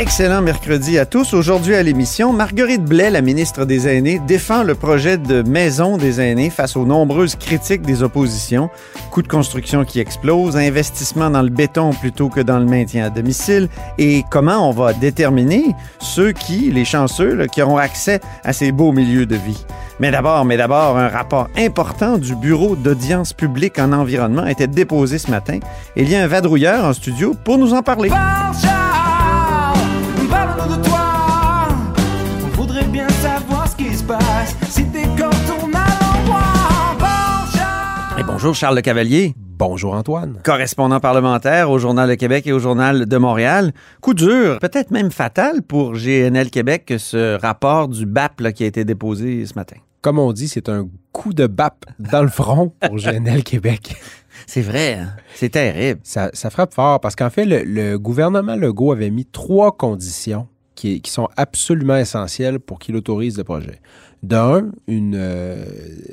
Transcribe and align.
Excellent 0.00 0.42
mercredi 0.42 0.96
à 0.96 1.06
tous. 1.06 1.34
Aujourd'hui 1.34 1.74
à 1.74 1.82
l'émission, 1.82 2.32
Marguerite 2.32 2.84
Blais, 2.84 3.10
la 3.10 3.20
ministre 3.20 3.64
des 3.64 3.88
Aînés, 3.88 4.20
défend 4.28 4.62
le 4.62 4.76
projet 4.76 5.18
de 5.18 5.42
maison 5.42 5.96
des 5.96 6.20
aînés 6.20 6.50
face 6.50 6.76
aux 6.76 6.84
nombreuses 6.84 7.34
critiques 7.34 7.82
des 7.82 8.04
oppositions. 8.04 8.70
Coûts 9.10 9.22
de 9.22 9.28
construction 9.28 9.84
qui 9.84 9.98
explosent, 9.98 10.56
investissement 10.56 11.30
dans 11.30 11.42
le 11.42 11.48
béton 11.48 11.90
plutôt 11.90 12.28
que 12.28 12.38
dans 12.38 12.60
le 12.60 12.64
maintien 12.64 13.06
à 13.06 13.10
domicile 13.10 13.68
et 13.98 14.22
comment 14.30 14.68
on 14.68 14.70
va 14.70 14.92
déterminer 14.92 15.74
ceux 15.98 16.30
qui, 16.30 16.70
les 16.70 16.84
chanceux, 16.84 17.46
qui 17.50 17.60
auront 17.60 17.78
accès 17.78 18.20
à 18.44 18.52
ces 18.52 18.70
beaux 18.70 18.92
milieux 18.92 19.26
de 19.26 19.34
vie? 19.34 19.64
Mais 19.98 20.12
d'abord, 20.12 20.44
mais 20.44 20.56
d'abord, 20.56 20.96
un 20.96 21.08
rapport 21.08 21.48
important 21.58 22.18
du 22.18 22.36
Bureau 22.36 22.76
d'audience 22.76 23.32
publique 23.32 23.80
en 23.80 23.92
environnement 23.92 24.42
a 24.42 24.52
été 24.52 24.68
déposé 24.68 25.18
ce 25.18 25.28
matin. 25.28 25.58
Il 25.96 26.08
y 26.08 26.14
a 26.14 26.22
un 26.22 26.28
vadrouilleur 26.28 26.84
en 26.84 26.92
studio 26.92 27.34
pour 27.44 27.58
nous 27.58 27.74
en 27.74 27.82
parler. 27.82 28.10
Bonjour 38.38 38.54
Charles 38.54 38.76
Le 38.76 38.82
Cavalier, 38.82 39.34
Bonjour 39.36 39.94
Antoine. 39.94 40.38
correspondant 40.44 41.00
parlementaire 41.00 41.72
au 41.72 41.80
Journal 41.80 42.08
de 42.08 42.14
Québec 42.14 42.46
et 42.46 42.52
au 42.52 42.60
Journal 42.60 43.06
de 43.06 43.16
Montréal. 43.16 43.72
Coup 44.00 44.14
dur, 44.14 44.60
peut-être 44.60 44.92
même 44.92 45.10
fatal 45.10 45.60
pour 45.62 45.94
GNL 45.94 46.48
Québec 46.48 46.84
que 46.86 46.98
ce 46.98 47.36
rapport 47.36 47.88
du 47.88 48.06
BAP 48.06 48.40
là, 48.40 48.52
qui 48.52 48.62
a 48.62 48.68
été 48.68 48.84
déposé 48.84 49.44
ce 49.44 49.54
matin. 49.54 49.74
Comme 50.02 50.20
on 50.20 50.32
dit, 50.32 50.46
c'est 50.46 50.68
un 50.68 50.88
coup 51.10 51.32
de 51.34 51.48
BAP 51.48 51.84
dans 51.98 52.22
le 52.22 52.28
front 52.28 52.72
pour 52.80 52.96
GNL 52.98 53.42
Québec. 53.42 53.96
C'est 54.46 54.62
vrai, 54.62 54.94
hein? 54.94 55.08
c'est 55.34 55.48
terrible. 55.48 55.98
Ça, 56.04 56.30
ça 56.32 56.48
frappe 56.50 56.72
fort 56.72 57.00
parce 57.00 57.16
qu'en 57.16 57.30
fait, 57.30 57.44
le, 57.44 57.64
le 57.64 57.98
gouvernement 57.98 58.54
Legault 58.54 58.92
avait 58.92 59.10
mis 59.10 59.26
trois 59.26 59.76
conditions 59.76 60.46
qui, 60.78 61.00
qui 61.00 61.10
sont 61.10 61.28
absolument 61.36 61.96
essentielles 61.96 62.58
pour 62.60 62.78
qu'il 62.78 62.94
autorise 62.96 63.36
le 63.36 63.44
projet. 63.44 63.80
D'un, 64.22 64.70
une, 64.86 65.14
euh, 65.16 65.64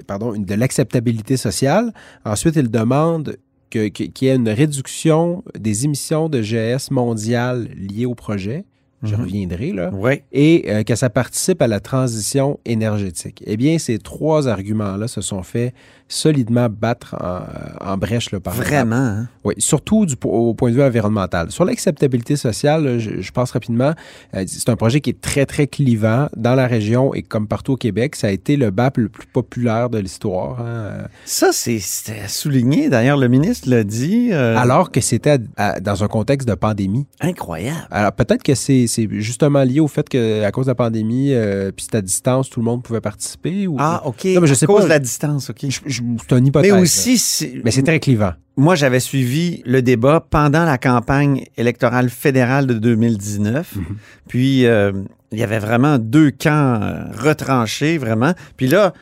pardon, 0.08 0.34
une, 0.34 0.46
de 0.46 0.56
l'acceptabilité 0.56 1.38
sociale. 1.38 1.94
Ensuite, 2.24 2.56
il 2.56 2.70
demande 2.70 3.38
que- 3.70 3.88
qu'il 3.88 4.28
y 4.28 4.32
ait 4.32 4.36
une 4.36 4.50
réduction 4.50 5.44
des 5.68 5.86
émissions 5.86 6.30
de 6.30 6.40
GS 6.42 6.90
mondiales 6.92 7.68
liées 7.76 8.06
au 8.08 8.16
projet. 8.16 8.66
Je 9.04 9.14
Mhm. 9.16 9.22
reviendrai 9.22 9.72
là. 9.72 9.90
Oui. 9.94 10.22
et 10.32 10.66
euh, 10.68 10.84
que 10.84 10.96
ça 10.96 11.10
participe 11.12 11.62
à 11.62 11.68
la 11.68 11.80
transition 11.80 12.60
énergétique. 12.66 13.44
Eh 13.46 13.56
bien, 13.58 13.78
ces 13.78 14.00
trois 14.00 14.48
arguments-là 14.48 15.08
se 15.08 15.22
sont 15.22 15.44
fait 15.44 15.74
solidement 16.08 16.68
battre 16.70 17.16
en, 17.20 17.94
en 17.94 17.98
brèche 17.98 18.32
le 18.32 18.40
Vraiment. 18.46 18.96
hein? 18.96 19.28
oui, 19.44 19.56
surtout 19.58 20.06
du, 20.06 20.16
au 20.24 20.54
point 20.54 20.70
de 20.70 20.76
vue 20.76 20.84
environnemental. 20.84 21.52
Sur 21.52 21.66
l'acceptabilité 21.66 22.36
sociale, 22.36 23.00
je, 23.00 23.22
je 23.22 23.32
passe 23.32 23.52
rapidement. 23.52 23.94
Euh, 24.36 24.44
c'est 24.48 24.70
un 24.70 24.76
projet 24.76 25.02
qui 25.02 25.10
est 25.10 25.20
très, 25.20 25.46
très 25.48 25.66
clivant 25.68 26.28
dans 26.36 26.54
la 26.56 26.68
région 26.68 27.14
et 27.16 27.24
comme 27.24 27.48
partout 27.48 27.74
au 27.74 27.78
Québec. 27.78 28.16
Ça 28.16 28.28
a 28.28 28.30
été 28.32 28.56
le 28.56 28.70
BAP 28.70 28.98
le 28.98 29.10
plus 29.10 29.26
populaire 29.28 29.90
de 29.90 29.98
l'histoire. 29.98 30.60
hein, 30.62 30.66
euh, 30.66 31.04
Ça, 31.26 31.50
c'est 31.52 31.80
c'était 31.80 32.28
souligner. 32.28 32.90
D'ailleurs, 32.90 33.18
le 33.18 33.28
ministre 33.28 33.68
l'a 33.70 33.84
dit. 33.84 34.30
euh, 34.32 34.56
alors 34.58 34.92
que 34.92 35.02
c'était 35.02 35.40
dans 35.82 36.04
un 36.04 36.08
contexte 36.08 36.48
de 36.48 36.54
pandémie. 36.54 37.08
Incroyable. 37.20 37.88
Alors 37.90 38.12
peut-être 38.12 38.44
que 38.44 38.54
c'est 38.56 38.86
justement 39.20 39.64
lié 39.64 39.80
au 39.80 39.88
fait 39.88 40.08
qu'à 40.08 40.52
cause 40.52 40.66
de 40.68 40.72
la 40.72 40.76
pandémie, 40.76 41.34
euh, 41.34 41.72
puis 41.76 41.88
c'est 41.90 41.98
à 41.98 42.02
distance, 42.02 42.50
tout 42.50 42.60
le 42.60 42.66
monde 42.66 42.84
pouvait 42.84 43.02
participer. 43.02 43.66
Ou, 43.68 43.78
Ah, 43.80 44.02
OK. 44.06 44.26
Non, 44.26 44.42
mais 44.42 44.48
je 44.48 44.52
à 44.54 44.56
sais 44.56 44.66
cause 44.68 44.80
pas. 44.80 44.84
de 44.84 44.90
la 44.90 45.00
distance, 45.00 45.50
OK. 45.50 45.66
Je- 45.68 45.95
c'est 46.28 46.38
une 46.38 46.48
hypothèse. 46.48 46.72
Mais 46.74 46.80
aussi, 46.80 47.18
c'est- 47.18 47.62
Mais 47.64 47.72
c'est 47.72 47.84
très 47.84 48.00
clivant. 48.00 48.34
moi, 48.58 48.76
j'avais 48.76 49.00
suivi 49.00 49.62
le 49.66 49.82
débat 49.82 50.26
pendant 50.30 50.64
la 50.66 50.78
campagne 50.78 51.46
électorale 51.58 52.10
fédérale 52.10 52.68
de 52.68 52.74
2019. 52.76 53.76
Mhm. 53.76 53.84
Puis, 54.28 54.66
euh, 54.66 54.92
il 55.32 55.40
y 55.40 55.44
avait 55.44 55.60
vraiment 55.60 55.98
deux 55.98 56.32
camps 56.32 56.80
euh, 56.82 57.04
retranchés, 57.18 57.98
vraiment. 57.98 58.34
Puis 58.58 58.68
là, 58.68 58.94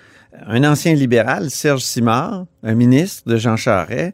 un 0.47 0.63
ancien 0.63 0.93
libéral, 0.95 1.49
Serge 1.51 1.81
Simard, 1.83 2.45
un 2.63 2.73
ministre 2.75 3.29
de 3.29 3.37
Jean 3.37 3.55
Charest, 3.55 4.13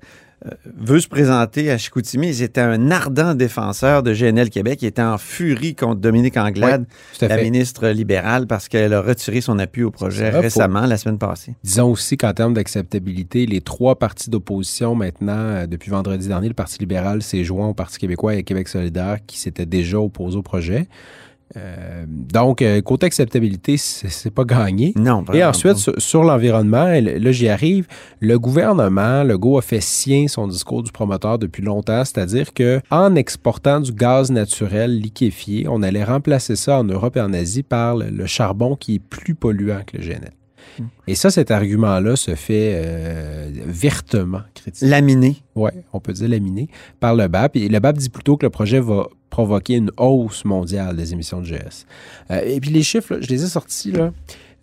veut 0.65 0.99
se 0.99 1.07
présenter 1.07 1.69
à 1.69 1.77
Chicoutimi. 1.77 2.29
Il 2.29 2.41
était 2.43 2.61
un 2.61 2.91
ardent 2.91 3.35
défenseur 3.35 4.03
de 4.03 4.13
GNL 4.13 4.49
Québec. 4.49 4.81
Il 4.81 4.87
était 4.87 5.01
en 5.01 5.17
furie 5.17 5.75
contre 5.75 5.99
Dominique 5.99 6.37
Anglade, 6.37 6.85
la 7.21 7.41
ministre 7.41 7.87
libérale, 7.89 8.47
parce 8.47 8.67
qu'elle 8.67 8.93
a 8.93 9.01
retiré 9.01 9.41
son 9.41 9.59
appui 9.59 9.83
au 9.83 9.91
projet 9.91 10.29
récemment, 10.29 10.85
la 10.85 10.97
semaine 10.97 11.17
passée. 11.17 11.55
Disons 11.63 11.91
aussi 11.91 12.17
qu'en 12.17 12.33
termes 12.33 12.53
d'acceptabilité, 12.53 13.45
les 13.45 13.61
trois 13.61 13.97
partis 13.97 14.29
d'opposition 14.29 14.95
maintenant, 14.95 15.37
euh, 15.37 15.67
depuis 15.67 15.91
vendredi 15.91 16.27
dernier, 16.27 16.47
le 16.47 16.53
Parti 16.53 16.77
libéral 16.79 17.21
s'est 17.21 17.43
joint 17.43 17.67
au 17.67 17.73
Parti 17.73 17.97
québécois 17.97 18.35
et 18.35 18.43
Québec 18.43 18.67
solidaire 18.67 19.17
qui 19.25 19.39
s'étaient 19.39 19.65
déjà 19.65 19.99
opposés 19.99 20.37
au 20.37 20.41
projet. 20.41 20.87
Euh, 21.57 22.05
donc, 22.07 22.61
euh, 22.61 22.81
côté 22.81 23.07
acceptabilité, 23.07 23.77
c'est 23.77 24.33
pas 24.33 24.43
gagné. 24.43 24.93
Non, 24.95 25.23
Et 25.33 25.43
ensuite, 25.43 25.77
sur, 25.77 25.93
sur 25.97 26.23
l'environnement, 26.23 26.85
là 26.85 27.31
j'y 27.31 27.49
arrive, 27.49 27.87
le 28.19 28.37
gouvernement, 28.37 29.23
Legault 29.23 29.57
a 29.57 29.61
fait 29.61 29.81
sien 29.81 30.27
son 30.27 30.47
discours 30.47 30.83
du 30.83 30.91
promoteur 30.91 31.39
depuis 31.39 31.63
longtemps, 31.63 32.05
c'est-à-dire 32.05 32.53
que 32.53 32.81
en 32.91 33.15
exportant 33.15 33.79
du 33.79 33.91
gaz 33.91 34.31
naturel 34.31 34.99
liquéfié, 34.99 35.65
on 35.67 35.81
allait 35.81 36.03
remplacer 36.03 36.55
ça 36.55 36.79
en 36.79 36.83
Europe 36.83 37.17
et 37.17 37.21
en 37.21 37.33
Asie 37.33 37.63
par 37.63 37.95
le, 37.95 38.09
le 38.09 38.25
charbon 38.27 38.75
qui 38.75 38.95
est 38.95 38.99
plus 38.99 39.35
polluant 39.35 39.81
que 39.85 39.97
le 39.97 40.03
GNL. 40.03 40.31
Et 41.07 41.15
ça, 41.15 41.29
cet 41.29 41.51
argument-là 41.51 42.15
se 42.15 42.35
fait 42.35 42.73
euh, 42.75 43.49
vertement 43.65 44.41
critiquer. 44.53 44.87
Laminé. 44.87 45.37
Oui, 45.55 45.71
on 45.93 45.99
peut 45.99 46.13
dire 46.13 46.29
laminé 46.29 46.69
par 46.99 47.15
le 47.15 47.27
BAP. 47.27 47.55
Et 47.57 47.67
le 47.67 47.79
BAP 47.79 47.97
dit 47.97 48.09
plutôt 48.09 48.37
que 48.37 48.45
le 48.45 48.49
projet 48.49 48.79
va 48.79 49.07
provoquer 49.29 49.75
une 49.75 49.91
hausse 49.97 50.45
mondiale 50.45 50.95
des 50.95 51.13
émissions 51.13 51.41
de 51.41 51.47
GS. 51.47 51.85
Euh, 52.31 52.41
et 52.45 52.59
puis 52.59 52.71
les 52.71 52.83
chiffres, 52.83 53.15
là, 53.15 53.21
je 53.21 53.27
les 53.27 53.43
ai 53.43 53.47
sortis 53.47 53.91
là. 53.91 54.11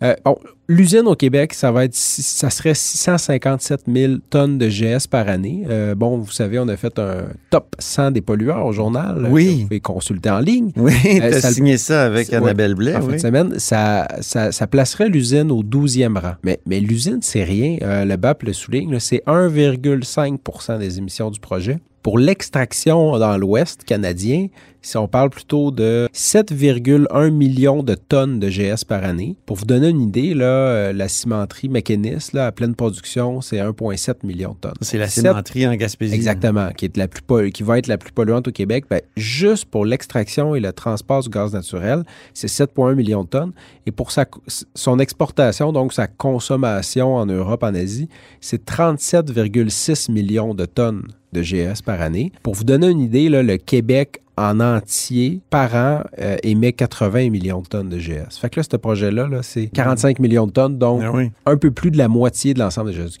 Euh, 0.03 0.13
bon, 0.23 0.37
l'usine 0.67 1.07
au 1.07 1.15
Québec, 1.15 1.53
ça 1.55 1.71
va 1.71 1.85
être, 1.85 1.95
ça 1.95 2.49
serait 2.51 2.75
657 2.75 3.81
000 3.91 4.13
tonnes 4.29 4.57
de 4.59 4.69
GS 4.69 5.07
par 5.09 5.27
année. 5.27 5.63
Euh, 5.69 5.95
bon, 5.95 6.17
vous 6.19 6.31
savez, 6.31 6.59
on 6.59 6.67
a 6.67 6.77
fait 6.77 6.99
un 6.99 7.23
top 7.49 7.75
100 7.79 8.11
des 8.11 8.21
pollueurs 8.21 8.63
au 8.65 8.71
journal. 8.73 9.27
Oui. 9.31 9.61
Vous 9.61 9.67
pouvez 9.67 9.79
consulter 9.79 10.29
en 10.29 10.39
ligne. 10.39 10.71
Oui, 10.75 10.93
Euh, 11.05 11.29
tu 11.29 11.35
as 11.37 11.41
ça 11.41 11.51
signé 11.51 11.77
ça 11.77 12.03
avec 12.03 12.31
Annabelle 12.31 12.75
Blais. 12.75 12.95
en 12.95 13.01
fin 13.01 13.13
de 13.13 13.17
semaine, 13.17 13.53
ça, 13.57 14.07
ça, 14.21 14.51
ça 14.51 14.67
placerait 14.67 15.09
l'usine 15.09 15.49
au 15.51 15.63
12e 15.63 16.17
rang. 16.19 16.35
Mais, 16.43 16.59
mais 16.67 16.79
l'usine, 16.79 17.19
c'est 17.21 17.43
rien. 17.43 17.77
Euh, 17.81 18.05
le 18.05 18.15
BAP 18.17 18.43
le 18.43 18.53
souligne, 18.53 18.99
c'est 18.99 19.23
1,5% 19.25 20.79
des 20.79 20.97
émissions 20.97 21.31
du 21.31 21.39
projet. 21.39 21.77
Pour 22.03 22.19
l'extraction 22.19 23.17
dans 23.19 23.37
l'Ouest 23.37 23.83
canadien, 23.83 24.47
si 24.87 24.95
on 24.95 25.09
parle 25.09 25.29
plutôt 25.29 25.69
de 25.69 26.07
7,1 26.13 27.29
millions 27.29 27.83
de 27.83 27.93
tonnes 27.93 28.39
de 28.39 28.47
GS 28.47 28.85
par 28.87 29.03
année. 29.03 29.35
Pour 29.45 29.57
vous 29.57 29.65
donner 29.65 29.89
une 29.89 30.01
idée, 30.01 30.33
là, 30.33 30.45
euh, 30.45 30.93
la 30.93 31.09
cimenterie 31.09 31.67
mécaniste, 31.67 32.31
là, 32.31 32.45
à 32.45 32.51
pleine 32.53 32.73
production, 32.73 33.41
c'est 33.41 33.57
1,7 33.57 34.25
million 34.25 34.51
de 34.53 34.59
tonnes. 34.59 34.77
C'est 34.79 34.97
la 34.97 35.09
cimenterie 35.09 35.67
en 35.67 35.75
Gaspésie. 35.75 36.15
Exactement, 36.15 36.69
qui, 36.71 36.85
est 36.85 36.95
la 36.95 37.09
plus 37.09 37.51
qui 37.51 37.63
va 37.63 37.79
être 37.79 37.87
la 37.87 37.97
plus 37.97 38.13
polluante 38.13 38.47
au 38.47 38.51
Québec. 38.51 38.85
Ben, 38.89 39.01
juste 39.17 39.65
pour 39.65 39.85
l'extraction 39.85 40.55
et 40.55 40.61
le 40.61 40.71
transport 40.71 41.21
du 41.21 41.29
gaz 41.29 41.53
naturel, 41.53 42.03
c'est 42.33 42.47
7,1 42.47 42.95
millions 42.95 43.25
de 43.25 43.29
tonnes. 43.29 43.51
Et 43.87 43.91
pour 43.91 44.11
sa, 44.11 44.25
son 44.73 44.99
exportation, 44.99 45.73
donc 45.73 45.91
sa 45.91 46.07
consommation 46.07 47.15
en 47.15 47.25
Europe, 47.25 47.63
en 47.63 47.75
Asie, 47.75 48.07
c'est 48.39 48.65
37,6 48.65 50.13
millions 50.13 50.53
de 50.53 50.65
tonnes 50.65 51.03
de 51.33 51.41
GS 51.41 51.81
par 51.83 52.01
année. 52.01 52.31
Pour 52.41 52.55
vous 52.55 52.63
donner 52.63 52.87
une 52.87 53.01
idée, 53.01 53.27
là, 53.27 53.43
le 53.43 53.57
Québec 53.57 54.21
en 54.37 54.59
entier, 54.59 55.41
par 55.49 55.73
an, 55.75 56.03
euh, 56.19 56.37
émet 56.43 56.71
80 56.73 57.29
millions 57.31 57.61
de 57.61 57.67
tonnes 57.67 57.89
de 57.89 57.97
GS. 57.97 58.37
Fait 58.39 58.49
que 58.49 58.59
là, 58.59 58.63
ce 58.71 58.77
projet-là, 58.77 59.27
là, 59.27 59.39
c'est 59.41 59.67
45 59.67 60.19
millions 60.19 60.45
de 60.47 60.51
tonnes, 60.51 60.77
donc 60.77 61.01
Ah 61.03 61.11
oui. 61.11 61.31
un 61.45 61.57
peu 61.57 61.71
plus 61.71 61.89
de 61.91 61.97
la 61.97 62.07
moitié 62.07 62.53
de 62.53 62.59
l'ensemble 62.59 62.91
des 62.91 62.97
GS. 62.97 63.17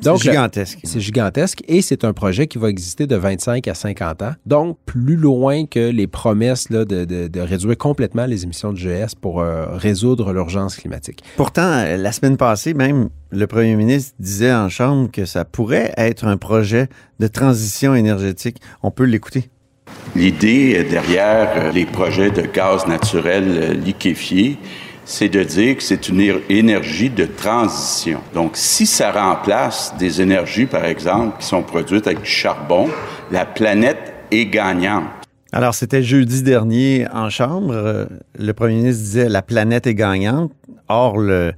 C'est 0.00 0.16
gigantesque. 0.18 0.78
c'est 0.84 1.00
gigantesque 1.00 1.62
et 1.68 1.82
c'est 1.82 2.04
un 2.04 2.12
projet 2.12 2.46
qui 2.46 2.58
va 2.58 2.68
exister 2.70 3.06
de 3.06 3.16
25 3.16 3.66
à 3.68 3.74
50 3.74 4.22
ans. 4.22 4.32
Donc, 4.46 4.78
plus 4.86 5.16
loin 5.16 5.66
que 5.66 5.90
les 5.90 6.06
promesses 6.06 6.70
là, 6.70 6.84
de, 6.84 7.04
de- 7.04 7.28
de 7.28 7.40
réduire 7.40 7.76
complètement 7.76 8.26
les 8.26 8.44
émissions 8.44 8.72
de 8.72 8.78
GS 8.78 9.14
pour 9.20 9.40
euh, 9.40 9.66
résoudre 9.76 10.32
l'urgence 10.32 10.76
climatique. 10.76 11.22
Pourtant, 11.36 11.62
euh, 11.70 11.96
la 11.96 12.12
semaine 12.12 12.36
passée, 12.36 12.74
même, 12.74 13.08
le 13.30 13.46
premier 13.46 13.74
ministre 13.76 14.14
disait 14.20 14.52
en 14.54 14.68
Chambre 14.68 15.10
que 15.10 15.24
ça 15.24 15.44
pourrait 15.44 15.92
être 15.96 16.24
un 16.26 16.36
projet 16.36 16.88
de 17.18 17.26
transition 17.26 17.94
énergétique. 17.94 18.58
On 18.82 18.90
peut 18.90 19.04
l'écouter. 19.04 19.50
L'idée 20.16 20.84
derrière 20.84 21.50
euh, 21.56 21.72
les 21.72 21.86
projets 21.86 22.30
de 22.30 22.42
gaz 22.42 22.86
naturel 22.86 23.44
euh, 23.48 23.74
liquéfié, 23.74 24.58
c'est 25.04 25.28
de 25.28 25.42
dire 25.42 25.76
que 25.76 25.82
c'est 25.82 26.08
une 26.08 26.40
énergie 26.48 27.10
de 27.10 27.24
transition. 27.24 28.20
Donc, 28.34 28.52
si 28.54 28.86
ça 28.86 29.12
remplace 29.12 29.94
des 29.98 30.20
énergies, 30.20 30.66
par 30.66 30.84
exemple, 30.84 31.38
qui 31.38 31.46
sont 31.46 31.62
produites 31.62 32.06
avec 32.06 32.22
du 32.22 32.30
charbon, 32.30 32.88
la 33.30 33.44
planète 33.44 34.12
est 34.30 34.46
gagnante. 34.46 35.04
Alors, 35.52 35.74
c'était 35.74 36.02
jeudi 36.02 36.42
dernier 36.42 37.06
en 37.12 37.28
Chambre. 37.28 37.72
Euh, 37.72 38.06
Le 38.38 38.52
premier 38.52 38.76
ministre 38.76 39.02
disait 39.02 39.28
la 39.28 39.42
planète 39.42 39.86
est 39.86 39.94
gagnante. 39.94 40.52
Or, 40.88 41.18
le, 41.18 41.52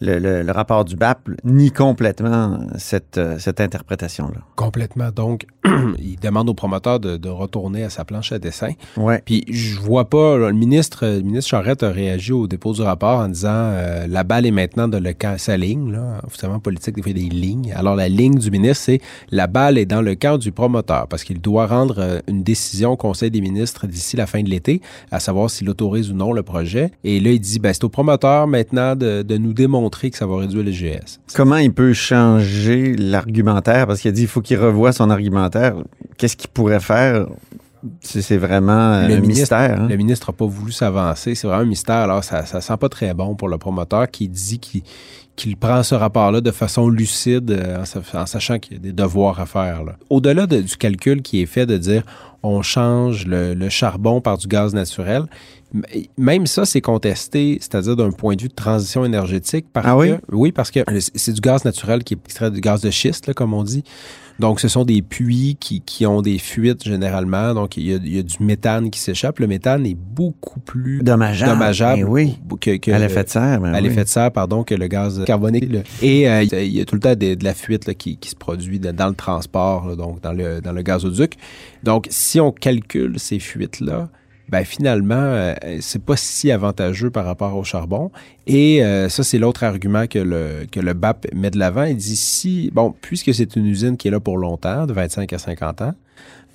le, 0.00 0.18
le- 0.18 0.42
le 0.42 0.52
rapport 0.52 0.84
du 0.84 0.96
BAP 0.96 1.30
nie 1.44 1.70
complètement 1.70 2.58
cette, 2.76 3.18
euh, 3.18 3.38
cette 3.38 3.60
interprétation-là. 3.60 4.40
Complètement. 4.56 5.10
Donc, 5.14 5.46
il 5.98 6.16
demande 6.20 6.48
au 6.48 6.54
promoteur 6.54 7.00
de, 7.00 7.16
de 7.16 7.28
retourner 7.28 7.84
à 7.84 7.90
sa 7.90 8.04
planche 8.04 8.32
à 8.32 8.38
dessin. 8.38 8.70
Ouais. 8.96 9.22
Puis 9.24 9.44
je 9.48 9.78
vois 9.78 10.08
pas, 10.10 10.36
le 10.36 10.52
ministre, 10.52 11.06
le 11.06 11.20
ministre 11.22 11.50
Charette 11.50 11.82
a 11.82 11.90
réagi 11.90 12.32
au 12.32 12.46
dépôt 12.46 12.72
du 12.72 12.82
rapport 12.82 13.20
en 13.20 13.28
disant 13.28 13.48
euh, 13.52 14.06
la 14.08 14.24
balle 14.24 14.46
est 14.46 14.50
maintenant 14.50 14.88
dans 14.88 15.02
le 15.02 15.12
camp, 15.12 15.36
sa 15.38 15.56
ligne, 15.56 15.92
là. 15.92 16.20
Vous 16.28 16.36
savez, 16.36 16.52
en 16.54 16.60
politique, 16.60 16.96
des 16.96 17.02
fois, 17.02 17.12
il 17.12 17.22
y 17.22 17.26
a 17.26 17.28
des 17.28 17.34
lignes. 17.34 17.72
Alors 17.76 17.94
la 17.94 18.08
ligne 18.08 18.34
du 18.38 18.50
ministre, 18.50 18.84
c'est 18.86 19.00
la 19.30 19.46
balle 19.46 19.78
est 19.78 19.86
dans 19.86 20.02
le 20.02 20.14
camp 20.16 20.38
du 20.38 20.50
promoteur 20.52 21.06
parce 21.08 21.22
qu'il 21.24 21.40
doit 21.40 21.66
rendre 21.66 21.96
euh, 21.98 22.20
une 22.28 22.42
décision 22.42 22.90
au 22.92 22.96
Conseil 22.96 23.30
des 23.30 23.40
ministres 23.40 23.86
d'ici 23.86 24.16
la 24.16 24.26
fin 24.26 24.42
de 24.42 24.50
l'été, 24.50 24.80
à 25.12 25.20
savoir 25.20 25.50
s'il 25.50 25.70
autorise 25.70 26.10
ou 26.10 26.14
non 26.14 26.32
le 26.32 26.42
projet. 26.42 26.90
Et 27.04 27.20
là, 27.20 27.30
il 27.30 27.40
dit 27.40 27.58
ben, 27.60 27.72
c'est 27.72 27.84
au 27.84 27.88
promoteur 27.88 28.46
maintenant 28.48 28.96
de, 28.96 29.22
de 29.22 29.36
nous 29.38 29.52
démontrer 29.52 29.83
que 29.90 30.16
ça 30.16 30.26
va 30.26 30.38
réduire 30.38 30.64
le 30.64 30.70
GS. 30.70 31.18
Comment 31.34 31.56
il 31.56 31.72
peut 31.72 31.92
changer 31.92 32.94
l'argumentaire? 32.96 33.86
Parce 33.86 34.00
qu'il 34.00 34.08
a 34.08 34.12
dit 34.12 34.22
qu'il 34.22 34.28
faut 34.28 34.40
qu'il 34.42 34.58
revoie 34.58 34.92
son 34.92 35.10
argumentaire. 35.10 35.74
Qu'est-ce 36.18 36.36
qu'il 36.36 36.50
pourrait 36.50 36.80
faire? 36.80 37.26
C'est 38.00 38.22
c'est 38.22 38.38
vraiment 38.38 39.06
Le 39.06 39.14
un 39.16 39.20
ministre- 39.20 39.26
mystère. 39.26 39.80
hein? 39.82 39.88
Le 39.90 39.96
ministre 39.96 40.30
n'a 40.30 40.36
pas 40.36 40.46
voulu 40.46 40.72
s'avancer. 40.72 41.34
C'est 41.34 41.46
vraiment 41.46 41.62
un 41.62 41.66
mystère. 41.66 41.96
Alors, 41.96 42.24
ça, 42.24 42.46
ça 42.46 42.60
sent 42.62 42.76
pas 42.78 42.88
très 42.88 43.12
bon 43.12 43.34
pour 43.34 43.48
le 43.48 43.58
promoteur 43.58 44.10
qui 44.10 44.28
dit 44.28 44.58
qu'il 44.58 44.82
qu'il 45.36 45.56
prend 45.56 45.82
ce 45.82 45.96
rapport-là 45.96 46.40
de 46.40 46.50
façon 46.52 46.88
lucide 46.88 47.50
euh, 47.50 47.80
en, 47.80 47.84
sa- 47.84 48.00
en 48.22 48.24
sachant 48.24 48.60
qu'il 48.60 48.74
y 48.74 48.76
a 48.76 48.78
des 48.78 48.92
devoirs 48.92 49.40
à 49.40 49.46
faire. 49.46 49.82
là. 49.82 49.96
Au-delà 50.08 50.46
de- 50.46 50.60
du 50.60 50.76
calcul 50.76 51.22
qui 51.22 51.42
est 51.42 51.46
fait 51.46 51.66
de 51.66 51.76
dire 51.76 52.04
on 52.44 52.62
change 52.62 53.26
le, 53.26 53.52
le 53.52 53.68
charbon 53.68 54.20
par 54.20 54.38
du 54.38 54.46
gaz 54.46 54.74
naturel, 54.74 55.24
même 56.16 56.46
ça, 56.46 56.64
c'est 56.64 56.80
contesté, 56.80 57.58
c'est-à-dire 57.60 57.96
d'un 57.96 58.10
point 58.12 58.36
de 58.36 58.42
vue 58.42 58.48
de 58.48 58.54
transition 58.54 59.04
énergétique. 59.04 59.66
Parce 59.72 59.86
Ah 59.88 59.96
oui? 59.96 60.10
que, 60.10 60.34
oui, 60.34 60.52
parce 60.52 60.70
que 60.70 60.80
c'est 60.98 61.32
du 61.32 61.40
gaz 61.40 61.64
naturel 61.64 62.04
qui 62.04 62.14
est 62.14 62.18
extrait 62.24 62.50
du 62.50 62.60
gaz 62.60 62.80
de 62.80 62.90
schiste, 62.90 63.26
là, 63.26 63.34
comme 63.34 63.54
on 63.54 63.62
dit. 63.64 63.82
Donc, 64.40 64.58
ce 64.58 64.66
sont 64.66 64.84
des 64.84 65.00
puits 65.00 65.56
qui, 65.60 65.80
qui 65.80 66.06
ont 66.06 66.20
des 66.20 66.38
fuites 66.38 66.82
généralement. 66.82 67.54
Donc, 67.54 67.76
il 67.76 67.84
y 67.86 67.94
a, 67.94 67.98
il 68.02 68.16
y 68.16 68.18
a 68.18 68.22
du 68.22 68.34
méthane 68.40 68.90
qui 68.90 68.98
s'échappe. 68.98 69.38
Le 69.38 69.46
méthane 69.46 69.86
est 69.86 69.94
beaucoup 69.94 70.58
plus 70.58 71.02
Dommageable. 71.04 71.52
dommageable 71.52 72.00
Eh 72.00 72.04
oui. 72.04 72.36
que, 72.60 72.76
que 72.78 72.90
À 72.90 72.98
l'effet 72.98 73.22
de 73.22 73.28
serre. 73.28 73.60
ben 73.60 73.72
à 73.72 73.76
oui. 73.76 73.84
l'effet 73.84 74.02
de 74.02 74.08
serre, 74.08 74.32
pardon, 74.32 74.64
que 74.64 74.74
le 74.74 74.88
gaz 74.88 75.22
carbonique. 75.24 75.72
là. 75.72 75.80
Et 76.02 76.28
euh, 76.28 76.42
il 76.42 76.72
y 76.74 76.80
a- 76.80 76.84
tout 76.84 76.96
le 76.96 77.00
temps 77.00 77.14
des- 77.14 77.36
de 77.36 77.44
la 77.44 77.54
fuite 77.54 77.86
là, 77.86 77.94
qui, 77.94 78.16
qui 78.16 78.28
se 78.30 78.34
produit 78.34 78.80
dans 78.80 79.08
le 79.08 79.14
transport, 79.14 79.86
là, 79.86 79.94
donc 79.94 80.20
dans 80.20 80.32
le, 80.32 80.60
dans 80.60 80.72
le 80.72 80.82
gazoduc. 80.82 81.34
Donc, 81.84 82.08
si 82.10 82.40
on 82.40 82.50
calcule 82.50 83.20
ces 83.20 83.38
fuites-là, 83.38 84.08
ben 84.48 84.64
finalement, 84.64 85.14
euh, 85.14 85.54
c'est 85.80 86.02
pas 86.02 86.16
si 86.16 86.50
avantageux 86.50 87.10
par 87.10 87.24
rapport 87.24 87.56
au 87.56 87.64
charbon. 87.64 88.10
Et 88.46 88.84
euh, 88.84 89.08
ça, 89.08 89.22
c'est 89.22 89.38
l'autre 89.38 89.64
argument 89.64 90.06
que 90.06 90.18
le, 90.18 90.66
que 90.70 90.80
le 90.80 90.92
BAP 90.92 91.26
met 91.34 91.50
de 91.50 91.58
l'avant. 91.58 91.84
Il 91.84 91.96
dit 91.96 92.16
si, 92.16 92.70
bon, 92.72 92.94
puisque 93.00 93.32
c'est 93.34 93.56
une 93.56 93.66
usine 93.66 93.96
qui 93.96 94.08
est 94.08 94.10
là 94.10 94.20
pour 94.20 94.36
longtemps, 94.36 94.86
de 94.86 94.92
25 94.92 95.32
à 95.32 95.38
50 95.38 95.82
ans, 95.82 95.94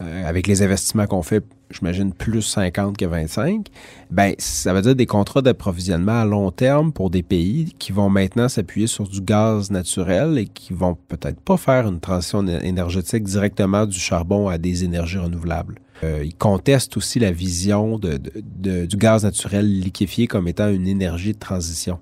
euh, 0.01 0.25
avec 0.28 0.48
les 0.48 0.62
investissements 0.62 1.07
qu'on 1.07 1.22
fait, 1.24 1.44
j'imagine 1.72 2.13
plus 2.13 2.42
50 2.42 2.96
que 2.98 3.06
25, 3.06 3.68
ben 4.12 4.34
ça 4.38 4.74
veut 4.74 4.81
dire 4.81 4.96
des 4.96 5.06
contrats 5.06 5.42
d'approvisionnement 5.42 6.22
à 6.22 6.25
long 6.25 6.51
terme 6.51 6.92
pour 6.94 7.10
des 7.10 7.22
pays 7.24 7.74
qui 7.80 7.92
vont 7.92 8.10
maintenant 8.10 8.48
s'appuyer 8.50 8.88
sur 8.88 9.07
du 9.07 9.22
gaz 9.22 9.69
naturel 9.72 10.38
et 10.38 10.48
qui 10.48 10.74
vont 10.74 10.98
peut-être 11.07 11.40
pas 11.42 11.57
faire 11.57 11.88
une 11.88 12.00
transition 12.00 12.46
énergétique 12.48 13.24
directement 13.24 13.86
du 13.86 14.00
charbon 14.00 14.48
à 14.48 14.57
des 14.57 14.84
énergies 14.84 15.18
renouvelables. 15.18 15.75
Euh, 16.04 16.24
ils 16.24 16.34
contestent 16.36 16.96
aussi 16.96 17.19
la 17.19 17.31
vision 17.31 18.00
de, 18.00 18.13
de- 18.18 18.31
de- 18.57 18.86
du 18.86 18.96
gaz 18.96 19.25
naturel 19.25 19.68
liquéfié 19.81 20.28
comme 20.28 20.48
étant 20.48 20.69
une 20.69 20.88
énergie 20.88 21.34
de 21.34 21.40
transition. 21.40 22.00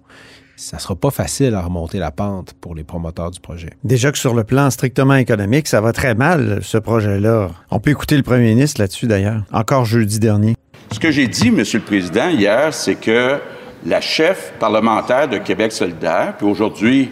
Ça 0.59 0.80
sera 0.80 0.95
pas 0.95 1.12
facile 1.12 1.54
à 1.54 1.62
remonter 1.62 2.00
la 2.00 2.09
pente 2.09 2.54
pour 2.59 2.74
les 2.74 2.83
promoteurs 2.83 3.30
du 3.30 3.39
projet. 3.39 3.69
Déjà 3.83 4.12
que 4.12 4.18
sur 4.18 4.33
le 4.33 4.44
plan 4.44 4.71
strictement 4.71 5.13
économique, 5.13 5.68
ça 5.68 5.81
va 5.81 5.94
très 5.94 6.15
mal, 6.15 6.62
ce 6.63 6.80
projet-là. 6.80 7.51
On 7.69 7.80
peut 7.80 7.92
écouter 7.92 8.18
le 8.18 8.24
premier 8.24 8.56
ministre 8.56 8.81
là-dessus, 8.81 9.06
d'ailleurs. 9.06 9.44
Encore 9.51 9.86
jeudi 9.86 10.18
dernier. 10.18 10.56
Ce 10.92 11.00
que 11.00 11.12
j'ai 11.12 11.27
dit, 11.27 11.51
Monsieur 11.51 11.77
le 11.77 11.86
Président, 11.86 12.30
hier, 12.30 12.74
c'est 12.74 12.95
que 12.95 13.38
la 13.86 14.01
chef 14.01 14.54
parlementaire 14.59 15.27
de 15.27 15.38
Québec 15.38 15.71
solidaire, 15.71 16.33
puis 16.36 16.48
aujourd'hui 16.48 17.12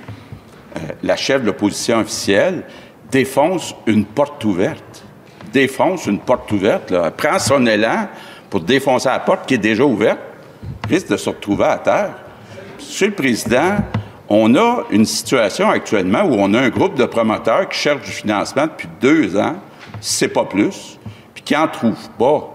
euh, 0.77 0.79
la 1.03 1.15
chef 1.15 1.41
de 1.41 1.45
l'opposition 1.45 1.99
officielle, 1.99 2.63
défonce 3.11 3.75
une 3.85 4.05
porte 4.05 4.43
ouverte. 4.43 5.05
Défonce 5.53 6.07
une 6.07 6.19
porte 6.19 6.51
ouverte. 6.51 6.89
Là. 6.89 7.03
Elle 7.05 7.11
prend 7.11 7.37
son 7.37 7.67
élan 7.67 8.07
pour 8.49 8.61
défoncer 8.61 9.07
la 9.07 9.19
porte 9.19 9.45
qui 9.45 9.53
est 9.53 9.59
déjà 9.59 9.85
ouverte, 9.85 10.17
risque 10.89 11.09
de 11.09 11.17
se 11.17 11.29
retrouver 11.29 11.65
à 11.65 11.77
terre. 11.77 12.24
Monsieur 12.87 13.07
le 13.07 13.15
Président, 13.15 13.77
on 14.29 14.55
a 14.55 14.85
une 14.91 15.05
situation 15.05 15.69
actuellement 15.69 16.23
où 16.23 16.35
on 16.37 16.53
a 16.53 16.61
un 16.61 16.69
groupe 16.69 16.95
de 16.95 17.05
promoteurs 17.05 17.67
qui 17.67 17.79
cherchent 17.79 18.05
du 18.05 18.11
financement 18.11 18.67
depuis 18.67 18.87
deux 19.01 19.35
ans, 19.35 19.55
c'est 19.99 20.27
pas 20.29 20.45
plus, 20.45 20.99
puis 21.33 21.43
qui 21.43 21.55
n'en 21.55 21.67
trouvent 21.67 22.09
pas. 22.17 22.51